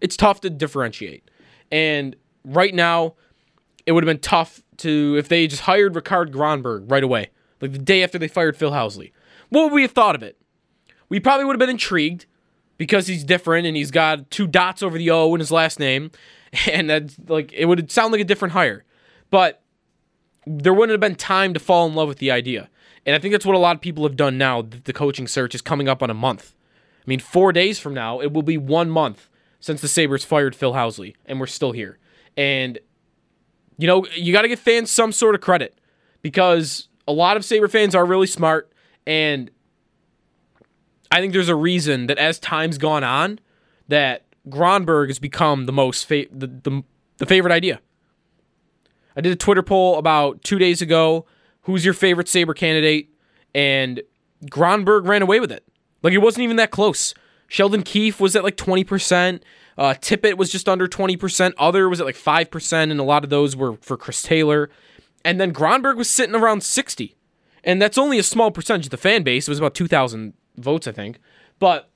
[0.00, 1.28] It's tough to differentiate.
[1.72, 2.14] And
[2.44, 3.14] right now,
[3.86, 7.72] it would have been tough to if they just hired Rikard Grönborg right away, like
[7.72, 9.12] the day after they fired Phil Housley.
[9.50, 10.38] What would we have thought of it?
[11.08, 12.26] We probably would have been intrigued
[12.76, 16.10] because he's different and he's got two dots over the O in his last name,
[16.70, 18.84] and that's like it would sound like a different hire.
[19.30, 19.62] But
[20.46, 22.68] there wouldn't have been time to fall in love with the idea.
[23.06, 24.62] And I think that's what a lot of people have done now.
[24.62, 26.54] that The coaching search is coming up on a month.
[27.00, 29.28] I mean, four days from now, it will be one month
[29.60, 31.98] since the Sabres fired Phil Housley, and we're still here.
[32.36, 32.78] And,
[33.78, 35.78] you know, you got to give fans some sort of credit
[36.22, 38.70] because a lot of Sabre fans are really smart.
[39.06, 39.50] And
[41.10, 43.38] I think there's a reason that as time's gone on,
[43.88, 46.82] that Grönborg has become the most fa- the, the,
[47.18, 47.80] the favorite idea.
[49.16, 51.26] I did a Twitter poll about two days ago.
[51.62, 53.10] Who's your favorite Sabre candidate?
[53.54, 54.02] And
[54.46, 55.64] Grönborg ran away with it.
[56.02, 57.14] Like it wasn't even that close.
[57.46, 59.40] Sheldon Keefe was at like 20%.
[59.76, 61.52] Uh, Tippett was just under 20%.
[61.58, 62.90] Other was at like 5%.
[62.90, 64.70] And a lot of those were for Chris Taylor.
[65.24, 67.16] And then Grönborg was sitting around 60.
[67.62, 69.48] And that's only a small percentage of the fan base.
[69.48, 71.18] It was about 2,000 votes, I think.
[71.58, 71.90] But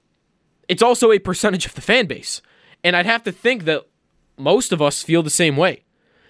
[0.68, 2.40] it's also a percentage of the fan base.
[2.82, 3.86] And I'd have to think that
[4.36, 5.84] most of us feel the same way.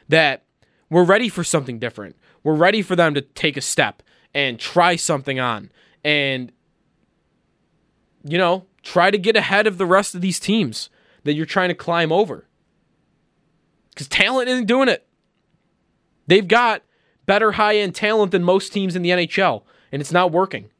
[0.09, 0.45] That
[0.91, 2.17] we're ready for something different.
[2.43, 4.03] We're ready for them to take a step
[4.35, 5.71] and try something on
[6.05, 6.53] and,
[8.25, 10.89] you know, try to get ahead of the rest of these teams
[11.29, 12.49] that you're trying to climb over.
[13.91, 15.07] Because talent isn't doing it.
[16.27, 16.83] They've got
[17.27, 19.62] better high end talent than most teams in the NHL,
[19.93, 20.71] and it's not working.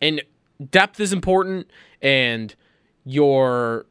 [0.00, 0.22] And
[0.70, 1.68] depth is important,
[2.00, 2.54] and
[3.04, 3.86] your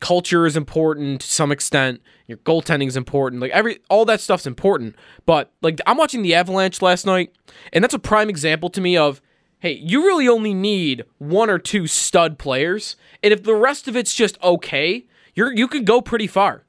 [0.00, 2.00] culture is important to some extent.
[2.26, 3.42] Your goaltending is important.
[3.42, 4.96] Like every all that stuff's important.
[5.26, 7.34] But like I'm watching the Avalanche last night,
[7.72, 9.20] and that's a prime example to me of
[9.64, 13.96] hey, you really only need one or two stud players, and if the rest of
[13.96, 16.64] it's just okay, you're you can go pretty far.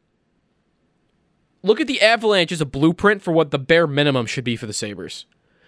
[1.62, 4.65] Look at the Avalanche as a blueprint for what the bare minimum should be for
[4.65, 5.25] the Sabres.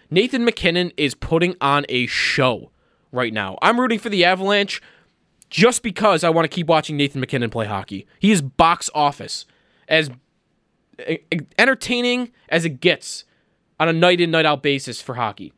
[0.10, 2.72] Nathan MacKinnon is putting on a show
[3.12, 3.58] right now.
[3.62, 4.82] I'm rooting for the Avalanche
[5.50, 8.08] just because I want to keep watching Nathan MacKinnon play hockey.
[8.20, 9.46] He is box office
[9.90, 10.10] as
[11.60, 13.26] entertaining as it gets
[13.82, 15.52] on a night in, night out basis for hockey.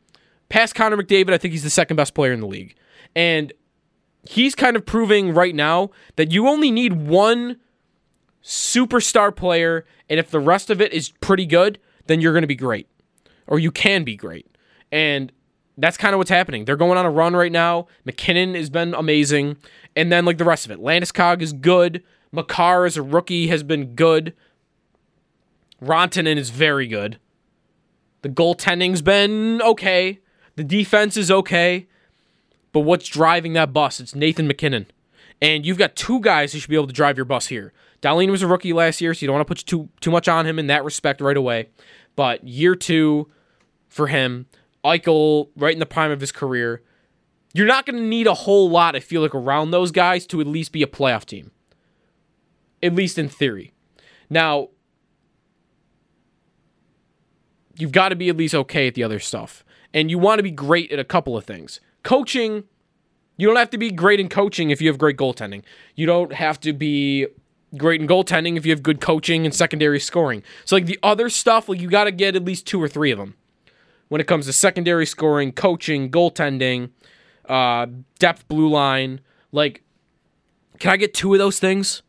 [0.50, 2.74] Past Connor McDavid, I think he's the second best player in the league.
[3.16, 3.52] And
[4.28, 7.56] he's kind of proving right now that you only need one
[8.42, 12.48] superstar player, and if the rest of it is pretty good, then you're going to
[12.48, 12.88] be great.
[13.46, 14.46] Or you can be great.
[14.92, 15.32] And
[15.78, 16.64] that's kind of what's happening.
[16.64, 17.86] They're going on a run right now.
[18.04, 19.56] MacKinnon has been amazing.
[19.96, 22.02] And then, like the rest of it, Landeskog is good.
[22.32, 24.34] Makar as a rookie has been good.
[25.82, 27.18] Rantanen is very good.
[28.22, 30.20] The goaltending's been okay.
[30.60, 31.86] The defense is okay.
[32.72, 33.98] But what's driving that bus?
[33.98, 34.88] It's Nathan MacKinnon.
[35.40, 37.72] And you've got two guys who should be able to drive your bus here.
[38.02, 40.28] Dahlin was a rookie last year, so you don't want to put too too much
[40.28, 41.70] on him in that respect right away.
[42.14, 43.30] But year two
[43.88, 44.48] for him,
[44.84, 46.82] Eichel right in the prime of his career.
[47.54, 50.42] You're not going to need a whole lot, I feel like, around those guys to
[50.42, 51.52] at least be a playoff team.
[52.82, 53.72] At least in theory.
[54.28, 54.68] Now,
[57.78, 59.64] you've got to be at least okay at the other stuff.
[59.92, 61.80] And you want to be great at a couple of things.
[62.02, 62.64] Coaching,
[63.36, 65.62] you don't have to be great in coaching if you have great goaltending.
[65.94, 67.26] You don't have to be
[67.76, 70.42] great in goaltending if you have good coaching and secondary scoring.
[70.64, 73.10] So like the other stuff, like you got to get at least two or three
[73.10, 73.34] of them.
[74.08, 76.90] When it comes to secondary scoring, coaching, goaltending,
[77.48, 77.86] uh,
[78.18, 79.20] depth blue line,
[79.52, 79.82] like
[80.80, 82.02] can I get two of those things?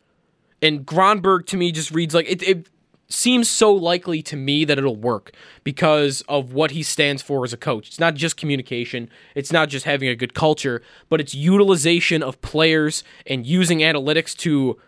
[0.61, 2.69] And Grönborg to me just reads like it, it
[3.11, 5.31] seems so likely to me that it'll work
[5.63, 7.87] because of what he stands for as a coach.
[7.87, 12.41] It's not just communication, it's not just having a good culture, but it's utilization of
[12.41, 14.79] players and using analytics to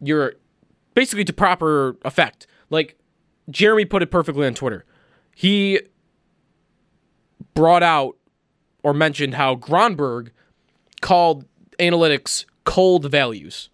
[0.00, 0.34] your
[0.94, 2.46] basically to proper effect.
[2.70, 2.98] Like
[3.50, 4.84] Jeremy put it perfectly on Twitter.
[5.34, 5.80] He
[7.54, 8.16] brought out
[8.82, 10.30] or mentioned how Grönborg
[11.00, 11.44] called
[11.78, 13.68] analytics cold values.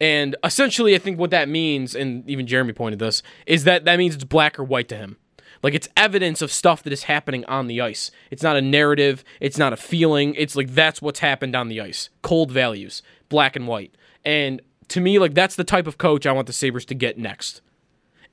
[0.00, 3.96] And essentially, I think what that means, and even Jeremy pointed this, is that that
[3.96, 5.16] means it's black or white to him.
[5.62, 8.10] Like it's evidence of stuff that is happening on the ice.
[8.30, 9.24] It's not a narrative.
[9.40, 10.34] It's not a feeling.
[10.34, 12.10] It's like that's what's happened on the ice.
[12.22, 13.94] Cold values, black and white.
[14.24, 17.18] And to me, like that's the type of coach I want the Sabres to get
[17.18, 17.62] next.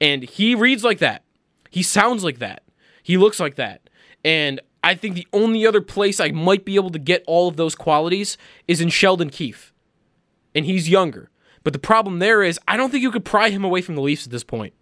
[0.02, 1.24] And he reads like that.
[1.70, 2.64] He sounds like that.
[3.02, 3.90] He looks like that.
[4.26, 7.56] And I think the only other place I might be able to get all of
[7.56, 9.74] those qualities is in Sheldon Keefe.
[10.54, 11.30] And he's younger.
[11.64, 14.02] But the problem there is, I don't think you could pry him away from the
[14.02, 14.74] Leafs at this point.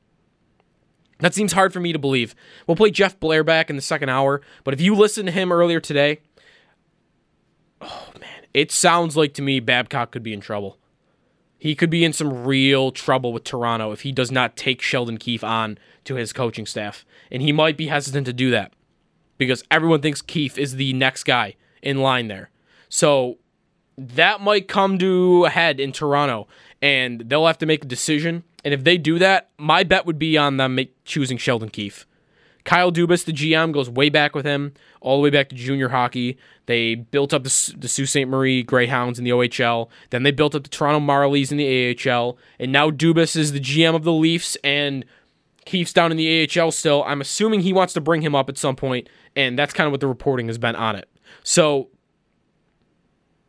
[1.19, 2.33] That seems hard for me to believe.
[2.65, 5.51] We'll play Jeff Blair back in the second hour, but if you listen to him
[5.51, 6.21] earlier today,
[7.79, 10.77] oh man, it sounds like to me Babcock could be in trouble.
[11.59, 15.19] He could be in some real trouble with Toronto if he does not take Sheldon
[15.19, 17.05] Keefe on to his coaching staff.
[17.31, 18.73] And he might be hesitant to do that
[19.37, 22.49] because everyone thinks Keefe is the next guy in line there.
[22.89, 23.37] So
[23.95, 26.47] that might come to a head in Toronto
[26.81, 28.43] and they'll have to make a decision.
[28.63, 32.05] And if they do that, my bet would be on them make, choosing Sheldon Keefe.
[32.63, 35.89] Kyle Dubas, the GM, goes way back with him, all the way back to junior
[35.89, 36.37] hockey.
[36.67, 38.27] They built up the, the Sault Ste.
[38.27, 39.89] Marie Greyhounds in the OHL.
[40.11, 42.37] Then they built up the Toronto Marlies in the AHL.
[42.59, 45.05] And now Dubas is the GM of the Leafs, and
[45.65, 47.03] Keefe's down in the AHL still.
[47.05, 49.91] I'm assuming he wants to bring him up at some point, and that's kind of
[49.91, 51.09] what the reporting has been on it.
[51.43, 51.89] So,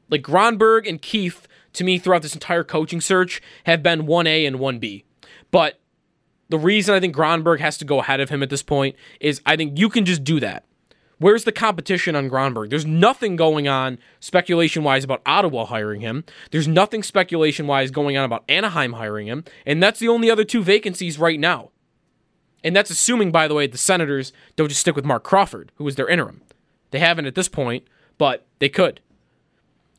[0.09, 4.57] like Grönborg and Keefe to me throughout this entire coaching search have been 1A and
[4.57, 5.05] 1B.
[5.51, 5.81] But
[6.49, 9.41] the reason I think Grönborg has to go ahead of him at this point is
[9.47, 10.65] I think you can just do that.
[11.19, 12.69] Where's the competition on Grönborg?
[12.69, 16.25] There's nothing going on speculation wise about Ottawa hiring him.
[16.51, 19.45] There's nothing speculation wise going on about Anaheim hiring him.
[19.65, 21.71] And that's the only other two vacancies right now.
[22.65, 25.85] And that's assuming, by the way, the Senators don't just stick with Marc Crawford, who
[25.85, 26.43] was their interim.
[26.91, 27.87] They haven't at this point,
[28.19, 29.01] but they could.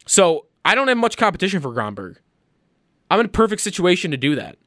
[0.06, 2.18] So I don't have much competition for Grönborg.
[3.10, 4.58] I'm in a perfect situation to do that.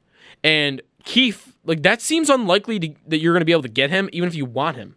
[0.45, 3.91] And Keefe, like that seems unlikely to, that you're going to be able to get
[3.91, 4.97] him, even if you want him.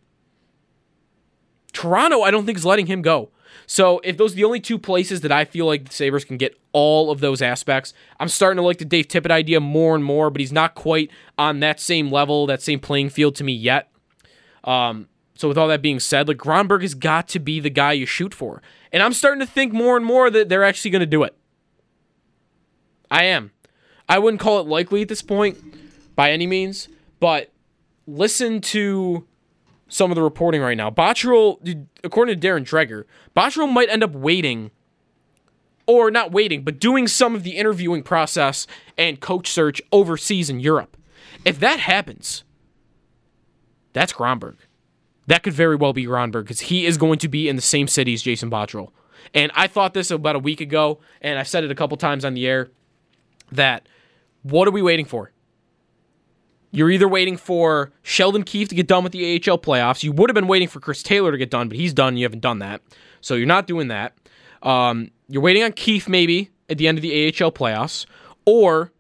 [1.72, 3.30] Toronto, I don't think is letting him go.
[3.66, 6.38] So if those are the only two places that I feel like the Sabres can
[6.38, 10.04] get all of those aspects, I'm starting to like the Dave Tippett idea more and
[10.04, 13.54] more, but he's not quite on that same level, that same playing field to me
[13.54, 13.92] yet.
[14.64, 15.08] Um,
[15.40, 18.06] so with all that being said, like Grönborg has got to be the guy you
[18.06, 18.62] shoot for.
[18.92, 21.34] And I'm starting to think more and more that they're actually going to do it.
[23.10, 23.52] I am.
[24.10, 25.58] I wouldn't call it likely at this point
[26.14, 26.90] by any means,
[27.22, 27.54] but
[28.06, 29.26] listen to
[29.88, 30.90] some of the reporting right now.
[30.90, 34.72] Botterill, according to Darren Dreger, Botterill might end up waiting,
[35.88, 40.60] or not waiting, but doing some of the interviewing process and coach search overseas in
[40.60, 40.98] Europe.
[41.46, 42.44] If that happens,
[43.94, 44.58] that's Grönborg.
[45.30, 47.88] That could very well be Grönborg because he is going to be in the same
[47.88, 48.90] city as Jason Botterill.
[49.32, 52.26] And I thought this about a week ago, and I've said it a couple times
[52.26, 52.72] on the air
[53.52, 53.88] that
[54.42, 55.32] what are we waiting for?
[56.72, 60.04] You're either waiting for Sheldon Keefe to get done with the AHL playoffs.
[60.04, 62.18] You would have been waiting for Chris Taylor to get done, but he's done.
[62.18, 62.82] You haven't done that.
[63.22, 64.18] So you're not doing that.
[64.64, 68.08] Um, you're waiting on Keefe maybe at the end of the AHL playoffs,
[68.46, 68.92] or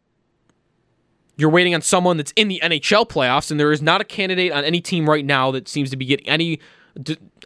[1.39, 4.52] you're waiting on someone that's in the NHL playoffs, and there is not a candidate
[4.52, 6.60] on any team right now that seems to be getting any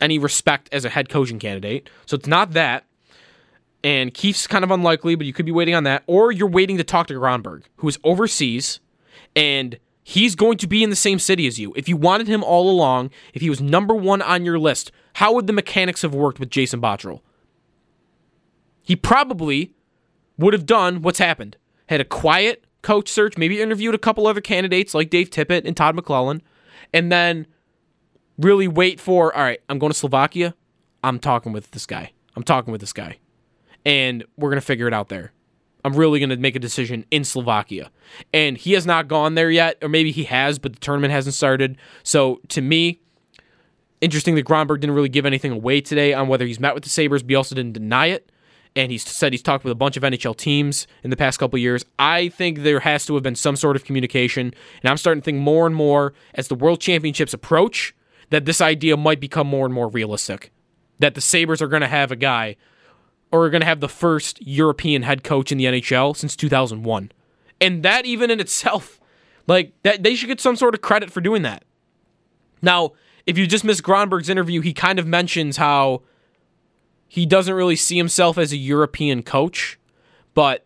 [0.01, 1.89] any respect as a head coaching candidate.
[2.07, 2.85] So it's not that.
[3.83, 6.03] And Keefe's kind of unlikely, but you could be waiting on that.
[6.07, 8.79] Or you're waiting to talk to Grönborg, who is overseas,
[9.35, 11.73] and he's going to be in the same city as you.
[11.75, 15.33] If you wanted him all along, if he was number one on your list, how
[15.33, 17.21] would the mechanics have worked with Jason Botterill?
[18.81, 19.73] He probably
[20.37, 21.57] would have done what's happened.
[21.87, 25.75] Had a quiet, coach search, maybe interviewed a couple other candidates like Dave Tippett and
[25.75, 26.41] Todd McLellan,
[26.93, 27.47] and then
[28.37, 30.53] really wait for, all right, I'm going to Slovakia.
[31.03, 32.11] I'm talking with this guy.
[32.35, 33.17] I'm talking with this guy.
[33.85, 35.33] And we're going to figure it out there.
[35.85, 37.91] I'm really going to make a decision in Slovakia.
[38.33, 41.35] And he has not gone there yet, or maybe he has, but the tournament hasn't
[41.35, 41.77] started.
[42.03, 43.01] So to me,
[43.99, 46.89] interesting that Grönborg didn't really give anything away today on whether he's met with the
[46.89, 48.31] Sabres, but he also didn't deny it.
[48.75, 51.59] And he said he's talked with a bunch of NHL teams in the past couple
[51.59, 51.85] years.
[51.99, 54.53] I think there has to have been some sort of communication.
[54.81, 57.95] And I'm starting to think more and more as the World Championships approach
[58.31, 60.51] that this idea might become more and more realistic.
[60.97, 62.55] That the Sabres are going to have a guy
[63.31, 67.11] or are going to have the first European head coach in the NHL since 2001.
[67.61, 68.99] And that even in itself,
[69.47, 71.63] like that they should get some sort of credit for doing that.
[72.61, 72.93] Now,
[73.25, 76.01] if you just missed Grönborg's interview, he kind of mentions how
[77.13, 79.77] he doesn't really see himself as a European coach,
[80.33, 80.65] but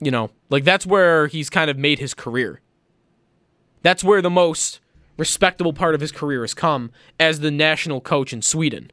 [0.00, 2.60] you know, like that's where he's kind of made his career.
[3.82, 4.80] That's where the most
[5.16, 8.90] respectable part of his career has come as the national coach in Sweden.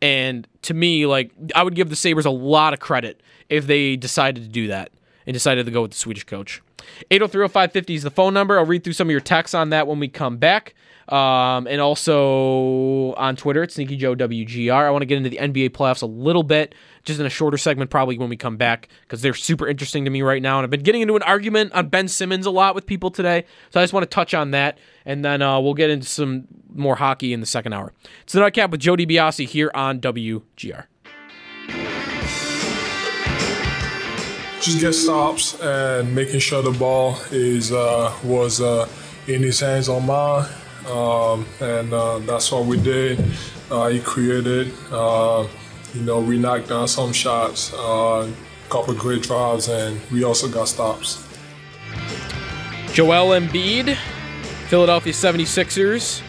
[0.00, 3.96] And to me, like I would give the Sabres a lot of credit if they
[3.96, 4.92] decided to do that
[5.26, 6.62] and decided to go with the Swedish coach.
[7.10, 8.56] 8030550 is the phone number.
[8.56, 10.76] I'll read through some of your texts on that when we come back.
[11.08, 14.72] Um, and also on Twitter, it's Sneaky Joe WGR.
[14.72, 17.56] I want to get into the NBA playoffs a little bit, just in a shorter
[17.56, 20.58] segment, probably when we come back, because they're super interesting to me right now.
[20.58, 23.44] And I've been getting into an argument on Ben Simmons a lot with people today,
[23.70, 26.46] so I just want to touch on that, and then uh, we'll get into some
[26.74, 27.94] more hockey in the second hour.
[28.22, 30.84] It's the Nightcap with Joe DiBiase here on WGR.
[34.60, 38.86] Just get stops and making sure the ball is uh, was uh,
[39.26, 40.46] in his hands on mine.
[40.88, 43.22] Um, and uh, that's what we did.
[43.70, 45.46] Uh, he created, uh,
[45.94, 48.30] you know, we knocked down some shots, a uh,
[48.70, 51.26] couple great drives, and we also got stops.
[52.92, 53.96] Joel Embiid,
[54.68, 56.22] Philadelphia 76ers.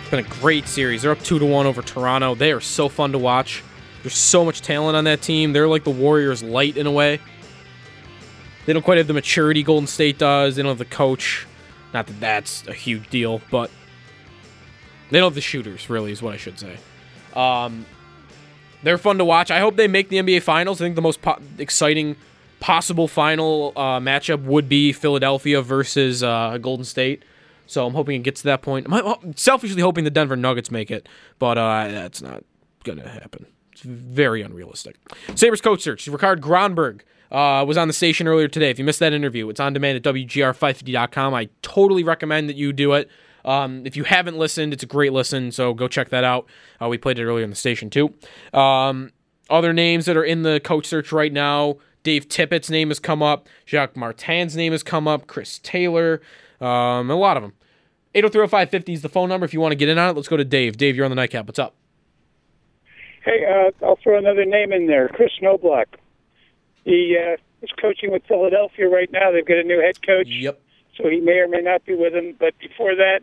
[0.00, 1.02] It's been a great series.
[1.02, 2.34] They're up 2 to 1 over Toronto.
[2.34, 3.62] They are so fun to watch.
[4.02, 5.52] There's so much talent on that team.
[5.52, 7.20] They're like the Warriors light in a way.
[8.66, 10.56] They don't quite have the maturity Golden State does.
[10.56, 11.46] They don't have the coach.
[11.92, 13.70] Not that that's a huge deal, but
[15.10, 16.76] they don't have the shooters, really, is what I should say.
[17.34, 17.86] Um,
[18.82, 19.50] they're fun to watch.
[19.50, 20.80] I hope they make the NBA Finals.
[20.80, 22.16] I think the most po- exciting
[22.60, 27.24] possible final uh, matchup would be Philadelphia versus uh, Golden State.
[27.66, 28.86] So I'm hoping it gets to that point.
[28.90, 32.42] I'm selfishly hoping the Denver Nuggets make it, but uh, that's not
[32.84, 33.46] going to happen.
[33.72, 34.96] It's very unrealistic.
[35.34, 36.06] Sabres coach search.
[36.06, 38.70] Rikard Grönborg uh, was on the station earlier today.
[38.70, 41.34] If you missed that interview, it's on demand at WGR550.com.
[41.34, 43.08] I totally recommend that you do it.
[43.44, 46.46] Um, if you haven't listened, it's a great listen, so go check that out.
[46.82, 48.12] Uh, we played it earlier in the station, too.
[48.52, 49.12] Um,
[49.48, 53.22] other names that are in the coach search right now Dave Tippett's name has come
[53.22, 56.20] up, Jacques Martin's name has come up, Chris Taylor,
[56.60, 57.52] um, a lot of them.
[58.14, 60.16] 8030550 is the phone number if you want to get in on it.
[60.16, 60.76] Let's go to Dave.
[60.76, 61.46] Dave, you're on the nightcap.
[61.46, 61.74] What's up?
[63.24, 65.84] Hey, uh, I'll throw another name in there Kris Knoblauch.
[66.88, 69.30] He uh, is coaching with Philadelphia right now.
[69.30, 70.26] They've got a new head coach.
[70.26, 70.58] Yep.
[70.96, 72.34] So he may or may not be with them.
[72.38, 73.20] But before that,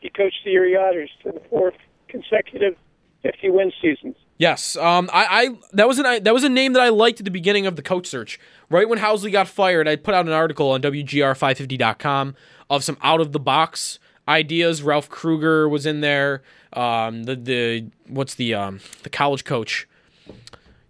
[0.00, 1.76] he coached the Erie Otters to the fourth
[2.08, 2.76] consecutive
[3.22, 4.16] 50 win seasons.
[4.38, 7.24] Yes, um, I, I that was an that was a name that I liked at
[7.24, 8.38] the beginning of the coach search.
[8.68, 12.36] Right when Housley got fired, I put out an article on WGR550.com
[12.68, 13.98] of some out of the box
[14.28, 14.82] ideas.
[14.82, 16.42] Ralph Krueger was in there.
[16.74, 19.88] Um, the the what's the um the college coach,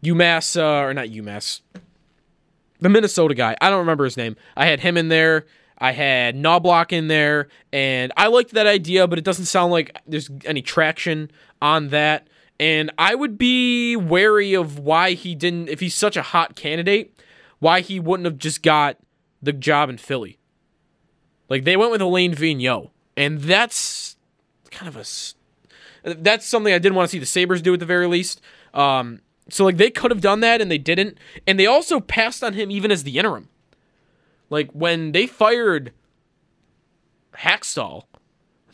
[0.03, 1.61] UMass uh, or not UMass,
[2.81, 3.57] the Minnesota guy.
[3.61, 4.37] I don't remember his name.
[4.57, 5.47] I had him in there.
[5.79, 9.95] I had Knoblauch in there, and I liked that idea, but it doesn't sound like
[10.07, 12.29] there's any traction on that.
[12.59, 17.21] And I would be wary of why he didn't, if he's such a hot candidate,
[17.59, 18.97] why he wouldn't have just got
[19.43, 20.39] the job in Philly.
[21.51, 24.17] Like they went with Alain Vigneault, and that's
[24.71, 25.05] kind of a
[26.23, 28.41] that's something I didn't want to see the Sabres do at the very least.
[28.73, 32.43] Um, so like they could have done that and they didn't, and they also passed
[32.43, 33.49] on him even as the interim.
[34.51, 35.93] Like when they fired
[37.35, 38.05] Hakstol,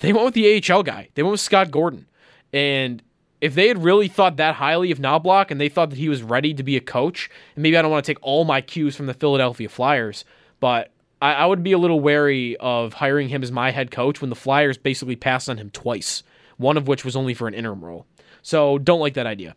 [0.01, 1.09] they went with the AHL guy.
[1.15, 2.07] They went with Scott Gordon,
[2.53, 3.03] and
[3.43, 6.23] if they had really thought that highly of Knoblauch and they thought that he was
[6.23, 8.95] ready to be a coach, and maybe I don't want to take all my cues
[8.95, 10.25] from the Philadelphia Flyers,
[10.61, 14.21] but I, I would be a little wary of hiring him as my head coach
[14.21, 16.23] when the Flyers basically passed on him twice,
[16.57, 18.07] one of which was only for an interim role.
[18.43, 19.57] So don't like that idea.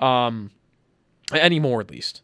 [0.00, 0.50] Um,
[1.32, 2.22] anymore at least.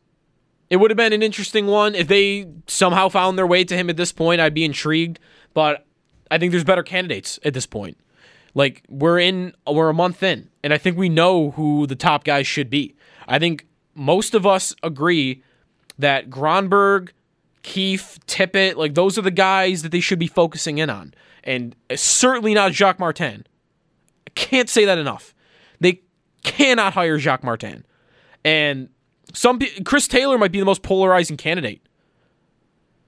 [0.68, 3.88] It would have been an interesting one if they somehow found their way to him
[3.88, 4.40] at this point.
[4.40, 5.20] I'd be intrigued,
[5.54, 5.86] but
[6.30, 7.98] I think there's better candidates at this point.
[8.54, 12.24] Like we're in, we're a month in, and I think we know who the top
[12.24, 12.96] guys should be.
[13.28, 15.42] I think most of us agree
[15.98, 17.10] that Grönborg,
[17.62, 21.76] Keefe, Tippett, like those are the guys that they should be focusing in on, and
[21.94, 23.46] certainly not Jacques Martin.
[24.26, 25.34] I can't say that enough.
[26.42, 27.84] Cannot hire Jacques Martin,
[28.44, 28.88] and
[29.32, 31.82] some Chris Taylor might be the most polarizing candidate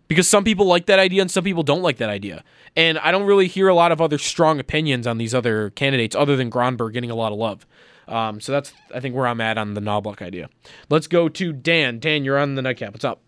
[0.09, 2.43] because some people like that idea and some people don't like that idea.
[2.74, 6.16] And I don't really hear a lot of other strong opinions on these other candidates
[6.16, 7.66] other than Grönborg getting a lot of love.
[8.09, 10.49] Um, so that's I think where I'm at on the Knoblauch idea.
[10.89, 11.99] Let's go to Dan.
[11.99, 12.95] Dan, you're on the nightcap.
[12.95, 13.20] What's up?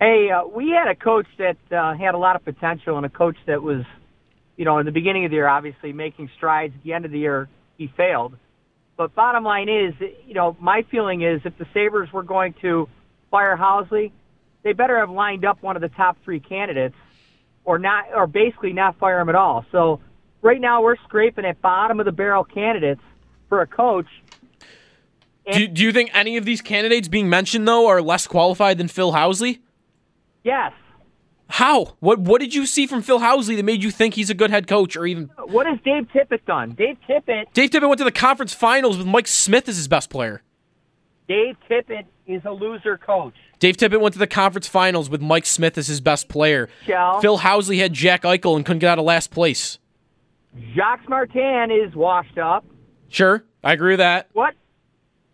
[0.00, 3.08] Hey, uh, we had a coach that uh, had a lot of potential and a
[3.08, 3.82] coach that was,
[4.56, 6.74] you know, in the beginning of the year, obviously making strides.
[6.76, 8.36] At the end of the year, he failed.
[8.96, 9.94] But bottom line is,
[10.26, 12.88] you know, my feeling is if the Sabres were going to
[13.30, 14.12] fire Housley,
[14.62, 16.96] they better have lined up one of the top three candidates
[17.64, 19.66] or not, or basically not fire him at all.
[19.70, 20.00] So
[20.40, 23.02] right now we're scraping at bottom of the barrel candidates
[23.48, 24.06] for a coach.
[25.52, 28.88] Do, do you think any of these candidates being mentioned though are less qualified than
[28.88, 29.60] Phil Housley?
[30.42, 30.72] Yes.
[31.48, 31.96] How?
[32.00, 34.50] What What did you see from Phil Housley that made you think he's a good
[34.50, 36.72] head coach, or even uh, What has Dave Tippett done?
[36.72, 37.46] Dave Tippett.
[37.52, 40.42] Dave Tippett went to the conference finals with Mike Smith as his best player.
[41.28, 43.34] Dave Tippett is a loser coach.
[43.58, 46.68] Dave Tippett went to the conference finals with Mike Smith as his best player.
[46.84, 47.20] Shell.
[47.20, 49.78] Phil Housley had Jack Eichel and couldn't get out of last place.
[50.74, 52.64] Jacques Martin is washed up.
[53.08, 54.28] Sure, I agree with that.
[54.32, 54.54] What?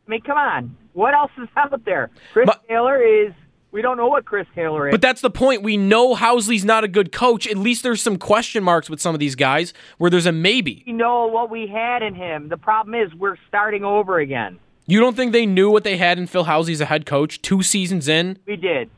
[0.07, 0.77] I mean, come on.
[0.93, 2.11] What else is out there?
[2.33, 3.33] Chris Taylor is.
[3.73, 4.93] We don't know what Chris Taylor is.
[4.93, 5.63] But that's the point.
[5.63, 7.47] We know Housley's not a good coach.
[7.47, 10.85] At least there's some question marks with some of these guys where there's a maybe.
[10.87, 12.51] we know what we had in him.
[12.51, 14.59] The problem is we're starting over again.
[14.87, 17.41] You don't think they knew what they had in Phil Housley as a head coach
[17.41, 18.39] two seasons in?
[18.47, 18.91] We did.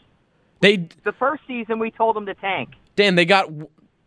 [0.61, 2.71] They The first season we told them to tank.
[2.97, 3.49] Dan, they got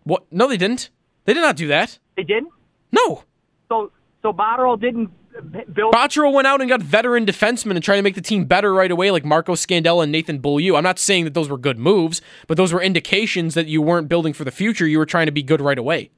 [0.03, 0.25] what?
[0.31, 0.89] No, they didn't.
[1.25, 1.99] They did not do that.
[2.15, 2.51] They didn't.
[2.91, 3.23] No.
[3.69, 3.91] So
[4.21, 5.11] so Botterill didn't
[5.41, 5.93] b- build.
[5.93, 8.91] Botterill went out and got veteran defensemen and tried to make the team better right
[8.91, 10.75] away, like Marco Scandella and Nathan Beaulieu.
[10.75, 14.07] I'm not saying that those were good moves, but those were indications that you weren't
[14.09, 14.87] building for the future.
[14.87, 16.09] You were trying to be good right away.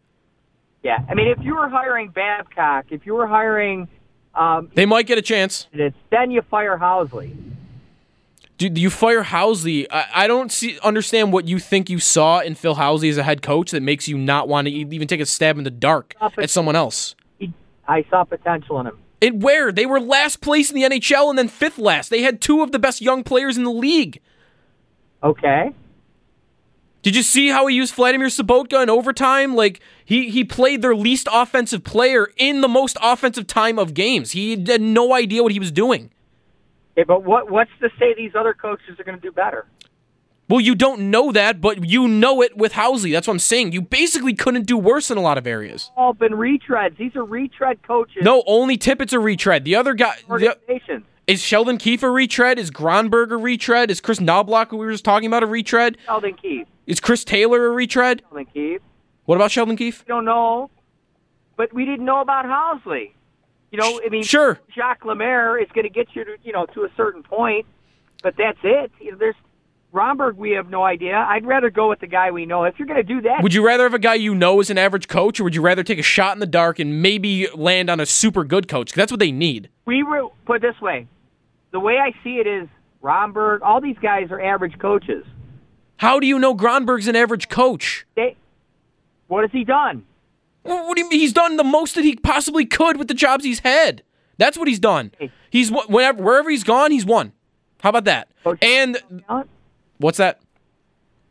[0.83, 3.87] Yeah, I mean, if you were hiring Babcock, if you were hiring,
[4.33, 5.67] um, They might get a chance.
[6.09, 7.35] then you fire Housley.
[8.57, 9.87] Dude, you fire Housley.
[9.89, 13.23] I, I don't see understand what you think you saw in Phil Housley as a
[13.23, 16.13] head coach that makes you not want to even take a stab in the dark
[16.37, 17.15] at someone else.
[17.87, 18.99] I saw potential in him.
[19.21, 19.71] And where?
[19.71, 22.09] They were last place in the NHL and then fifth last.
[22.09, 24.21] They had two of the best young players in the league.
[25.21, 25.73] Okay.
[27.01, 29.55] Did you see how he used Vladimir Sobotka in overtime?
[29.55, 34.31] Like he he played their least offensive player in the most offensive time of games.
[34.31, 36.11] He had no idea what he was doing.
[36.97, 39.65] Okay, but what what's to say these other coaches are going to do better?
[40.49, 43.11] Well, you don't know that, but you know it with Housley.
[43.11, 43.71] That's what I'm saying.
[43.71, 45.91] You basically couldn't do worse in a lot of areas.
[45.95, 46.97] All been retreads.
[46.97, 48.23] These are retread coaches.
[48.23, 49.63] No, only Tippett's a retread.
[49.63, 51.05] The other guy the, Organizations.
[51.27, 52.57] is Sheldon Keefe a retread.
[52.57, 53.91] Is Gronberg a retread?
[53.91, 55.97] Is Kris Knoblauch, who we were just talking about, a retread?
[56.05, 56.67] Sheldon Keefe.
[56.87, 58.23] Is Chris Taylor a retread?
[58.29, 58.81] Sheldon Keefe.
[59.25, 60.03] What about Sheldon Keefe?
[60.07, 60.71] We don't know,
[61.57, 63.11] but we didn't know about Housley.
[63.71, 64.59] You know, I mean, Sure.
[64.73, 67.67] Jacques Lemaire is going to get you to you know to a certain point,
[68.23, 68.91] but that's it.
[68.99, 69.35] You know, there's
[69.91, 70.37] Romberg.
[70.37, 71.15] We have no idea.
[71.17, 72.63] I'd rather go with the guy we know.
[72.63, 74.69] If you're going to do that, Would you rather have a guy you know is
[74.69, 77.47] an average coach, or would you rather take a shot in the dark and maybe
[77.55, 78.91] land on a super good coach?
[78.91, 79.69] 'Cause that's what they need.
[79.85, 81.07] we were put it this way.
[81.71, 82.67] The way I see it is
[83.01, 83.61] Romberg.
[83.63, 85.25] All these guys are average coaches.
[85.97, 88.05] How do you know Grönborg's an average coach?
[88.15, 88.35] They,
[89.27, 90.03] what has he done?
[90.63, 91.19] What do you mean?
[91.19, 94.03] He's done the most that he possibly could with the jobs he's had.
[94.37, 95.11] That's what he's done.
[95.49, 97.31] He's whenever wherever he's gone, he's won.
[97.81, 98.27] How about that?
[98.45, 98.97] Oh, and
[99.99, 100.41] what's that?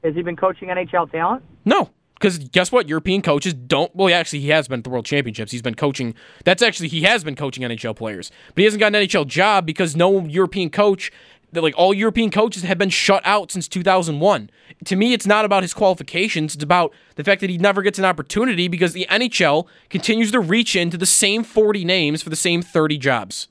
[0.05, 1.43] Has he been coaching NHL talent?
[1.64, 2.89] No, because guess what?
[2.89, 3.95] European coaches don't.
[3.95, 5.53] Well, actually, he has been at the World Championships.
[5.53, 6.14] He's been coaching.
[6.45, 9.66] That's actually he has been coaching NHL players, but he hasn't got an NHL job
[9.66, 11.11] because no European coach.
[11.53, 14.51] that, Like all European coaches have been shut out since 2001.
[14.85, 16.55] To me, it's not about his qualifications.
[16.55, 20.41] It's about the fact that he never gets an opportunity because the NHL continues to
[20.41, 23.49] reach into the same 40 names for the same 30 jobs.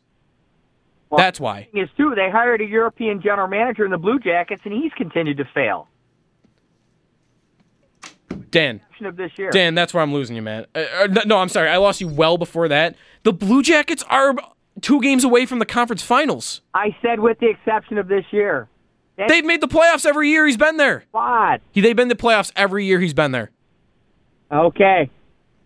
[1.15, 1.69] That's why.
[1.71, 4.91] Thing is too, they hired a European general manager in the Blue Jackets, and he's
[4.93, 5.87] continued to fail.
[8.49, 8.81] Dan.
[8.99, 10.65] Of this year, Dan, that's where I'm losing you, man.
[10.73, 11.69] Uh, uh, no, I'm sorry.
[11.69, 12.95] I lost you well before that.
[13.21, 14.33] The Blue Jackets are
[14.81, 16.61] two games away from the conference finals.
[16.73, 18.67] I said with the exception of this year.
[19.27, 21.03] They've made the playoffs every year he's been there.
[21.11, 21.61] What?
[21.71, 23.51] He, they've been the playoffs every year he's been there.
[24.51, 25.09] Okay.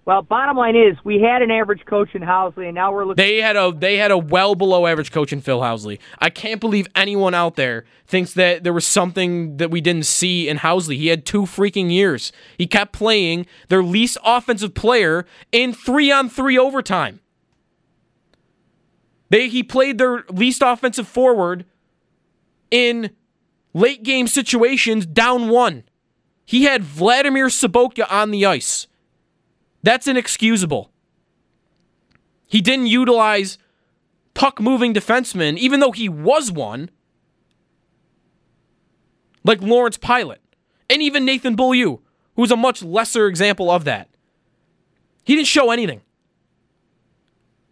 [0.04, 3.24] Well, bottom line is we had an average coach in Housley, and now we're looking.
[3.24, 6.00] They had a they had a well below average coach in Phil Housley.
[6.18, 10.50] I can't believe anyone out there thinks that there was something that we didn't see
[10.50, 10.98] in Housley.
[10.98, 12.32] He had two freaking years.
[12.58, 17.20] He kept playing their least offensive player in three on three overtime.
[19.30, 21.64] They he played their least offensive forward
[22.72, 23.12] in
[23.76, 25.84] late game situations down one.
[26.44, 28.88] He had Vladimir Sobotka on the ice.
[29.84, 30.92] That's inexcusable.
[32.48, 33.58] He didn't utilize
[34.34, 36.90] puck moving defenseman, even though he was one,
[39.44, 40.38] like Lawrence Pilut,
[40.90, 42.00] and even Nathan Beaulieu,
[42.36, 44.10] who's a much lesser example of that.
[45.24, 46.02] He didn't show anything.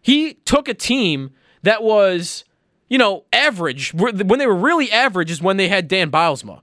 [0.02, 1.32] He took a team
[1.64, 2.46] that was,
[2.88, 3.94] you know, average.
[3.94, 6.62] When they were really average is when they had Dan Bylsma.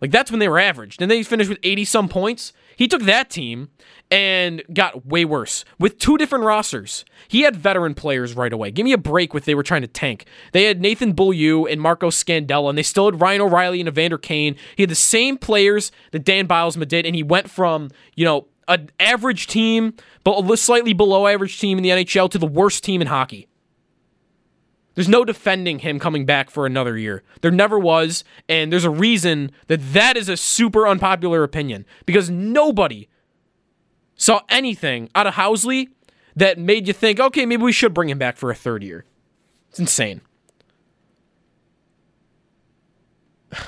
[0.00, 0.96] Like that's when they were average.
[0.96, 2.52] Then they finished with 80 some points.
[2.82, 3.68] He took that team
[4.10, 7.04] and got way worse with two different rosters.
[7.28, 8.72] He had veteran players right away.
[8.72, 10.26] Give me a break with they were trying to tank.
[10.50, 14.18] They had Nathan Beaulieu and Marco Scandella, and they still had Ryan O'Reilly and Evander
[14.18, 14.56] Kane.
[14.74, 18.48] He had the same players that Dan Bylsma did, and he went from, you know,
[18.66, 22.82] an average team, but a slightly below average team in the NHL to the worst
[22.82, 23.46] team in hockey.
[24.94, 27.22] There's no defending him coming back for another year.
[27.40, 32.28] There never was, and there's a reason that that is a super unpopular opinion because
[32.28, 33.08] nobody
[34.16, 35.88] saw anything out of Housley
[36.36, 39.04] that made you think, okay, maybe we should bring him back for a third year.
[39.70, 40.20] It's insane.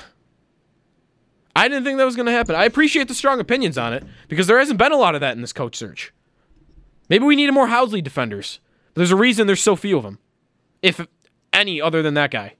[1.55, 2.55] I didn't think that was going to happen.
[2.55, 5.35] I appreciate the strong opinions on it because there hasn't been a lot of that
[5.35, 6.13] in this coach search.
[7.09, 8.59] Maybe we need more Housley defenders.
[8.93, 10.19] There's a reason there's so few of them,
[10.81, 11.05] if
[11.55, 12.53] any other than that guy.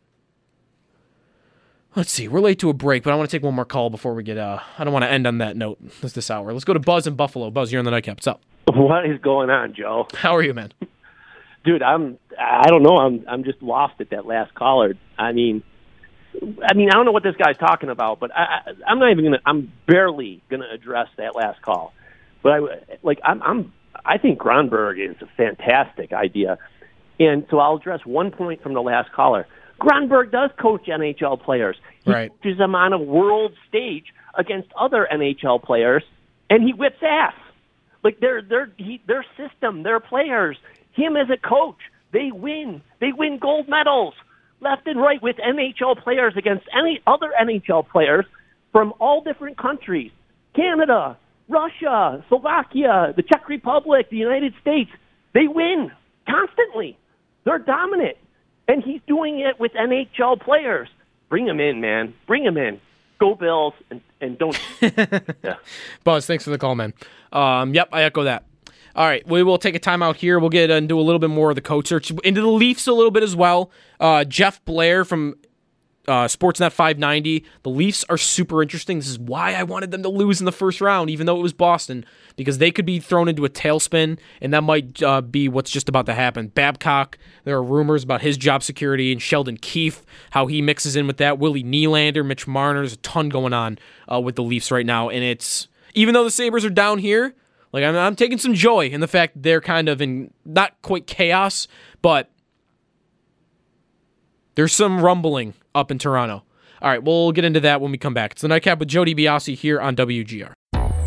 [1.95, 2.27] Let's see.
[2.27, 4.23] We're late to a break, but I want to take one more call before we
[4.23, 4.37] get.
[4.37, 6.51] Uh, I don't want to end on that note this this hour.
[6.51, 7.49] Let's go to Buzz in Buffalo.
[7.51, 8.17] Buzz, you're on the nightcap.
[8.17, 8.41] What's up?
[8.73, 10.07] What is going on, Joe?
[10.13, 10.73] How are you, man?
[11.63, 12.17] Dude, I'm.
[12.37, 12.97] I don't know.
[12.97, 13.25] I'm.
[13.29, 14.95] I'm just lost at that last caller.
[15.17, 15.63] I mean,
[16.35, 19.11] I mean, I don't know what this guy's talking about, but I, I, I'm not
[19.11, 19.41] even gonna.
[19.45, 21.93] I'm barely gonna address that last call.
[22.43, 22.59] But I
[23.03, 23.19] like.
[23.23, 23.41] I'm.
[23.41, 23.73] I'm
[24.05, 26.57] I think Grönborg is a fantastic idea,
[27.19, 29.47] and so I'll address one point from the last caller.
[29.79, 31.75] Grönborg does coach NHL players.
[32.03, 32.31] He right.
[32.31, 34.05] coaches them on a world stage
[34.37, 36.03] against other NHL players,
[36.49, 37.33] and he whips ass.
[38.03, 40.57] Like their their he, their system, their players,
[40.93, 41.79] him as a coach,
[42.13, 42.81] they win.
[43.01, 44.13] They win gold medals
[44.61, 48.25] left and right with NHL players against any other NHL players
[48.71, 50.11] from all different countries.
[50.55, 51.17] Canada,
[51.49, 54.89] Russia, Slovakia, the Czech Republic, the United States.
[55.33, 55.91] They win
[56.27, 56.97] constantly.
[57.45, 58.17] They're dominant.
[58.67, 60.89] And he's doing it with NHL players.
[61.29, 62.13] Bring him in, man.
[62.27, 62.81] Bring him in.
[63.19, 64.59] Go Bills and, and don't.
[64.81, 65.55] yeah.
[66.03, 66.93] Buzz, thanks for the call, man.
[67.31, 68.43] Um, yep, I echo that.
[68.95, 70.39] All right, we will take a timeout here.
[70.39, 72.93] We'll get into a little bit more of the coach search, into the Leafs a
[72.93, 73.69] little bit as well.
[73.99, 75.35] Uh, Jeff Blair from
[76.07, 77.45] uh, Sportsnet 590.
[77.63, 78.97] The Leafs are super interesting.
[78.97, 81.41] This is why I wanted them to lose in the first round, even though it
[81.41, 85.47] was Boston, because they could be thrown into a tailspin, and that might uh, be
[85.47, 86.47] what's just about to happen.
[86.47, 91.07] Babcock, there are rumors about his job security, and Sheldon Keefe, how he mixes in
[91.07, 91.39] with that.
[91.39, 92.79] Willie Nylander, Mitch Marner.
[92.81, 93.77] There's a ton going on
[94.11, 97.35] uh, with the Leafs right now, and it's even though the Sabres are down here.
[97.73, 101.07] Like I'm, I'm taking some joy in the fact they're kind of in not quite
[101.07, 101.67] chaos,
[102.01, 102.31] but
[104.55, 106.43] there's some rumbling up in Toronto.
[106.81, 108.31] All right, we'll get into that when we come back.
[108.33, 110.53] It's the Nightcap with Joe DiBiase here on WGR.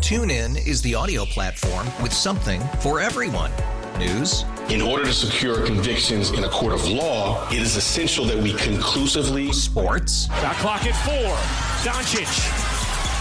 [0.01, 3.51] Tune in is the audio platform with something for everyone.
[3.99, 4.45] News.
[4.71, 8.55] In order to secure convictions in a court of law, it is essential that we
[8.55, 9.53] conclusively.
[9.53, 10.29] Sports.
[10.29, 11.35] Got clock at four.
[11.83, 12.27] Doncic.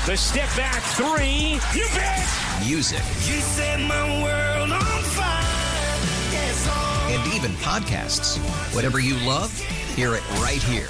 [0.05, 1.59] The step back three.
[1.77, 2.27] You bet.
[2.65, 2.99] Music.
[2.99, 5.43] You set my world on fire.
[6.31, 6.67] Yes.
[7.09, 8.37] And even podcasts.
[8.75, 9.57] Whatever you love,
[9.95, 10.89] hear it right here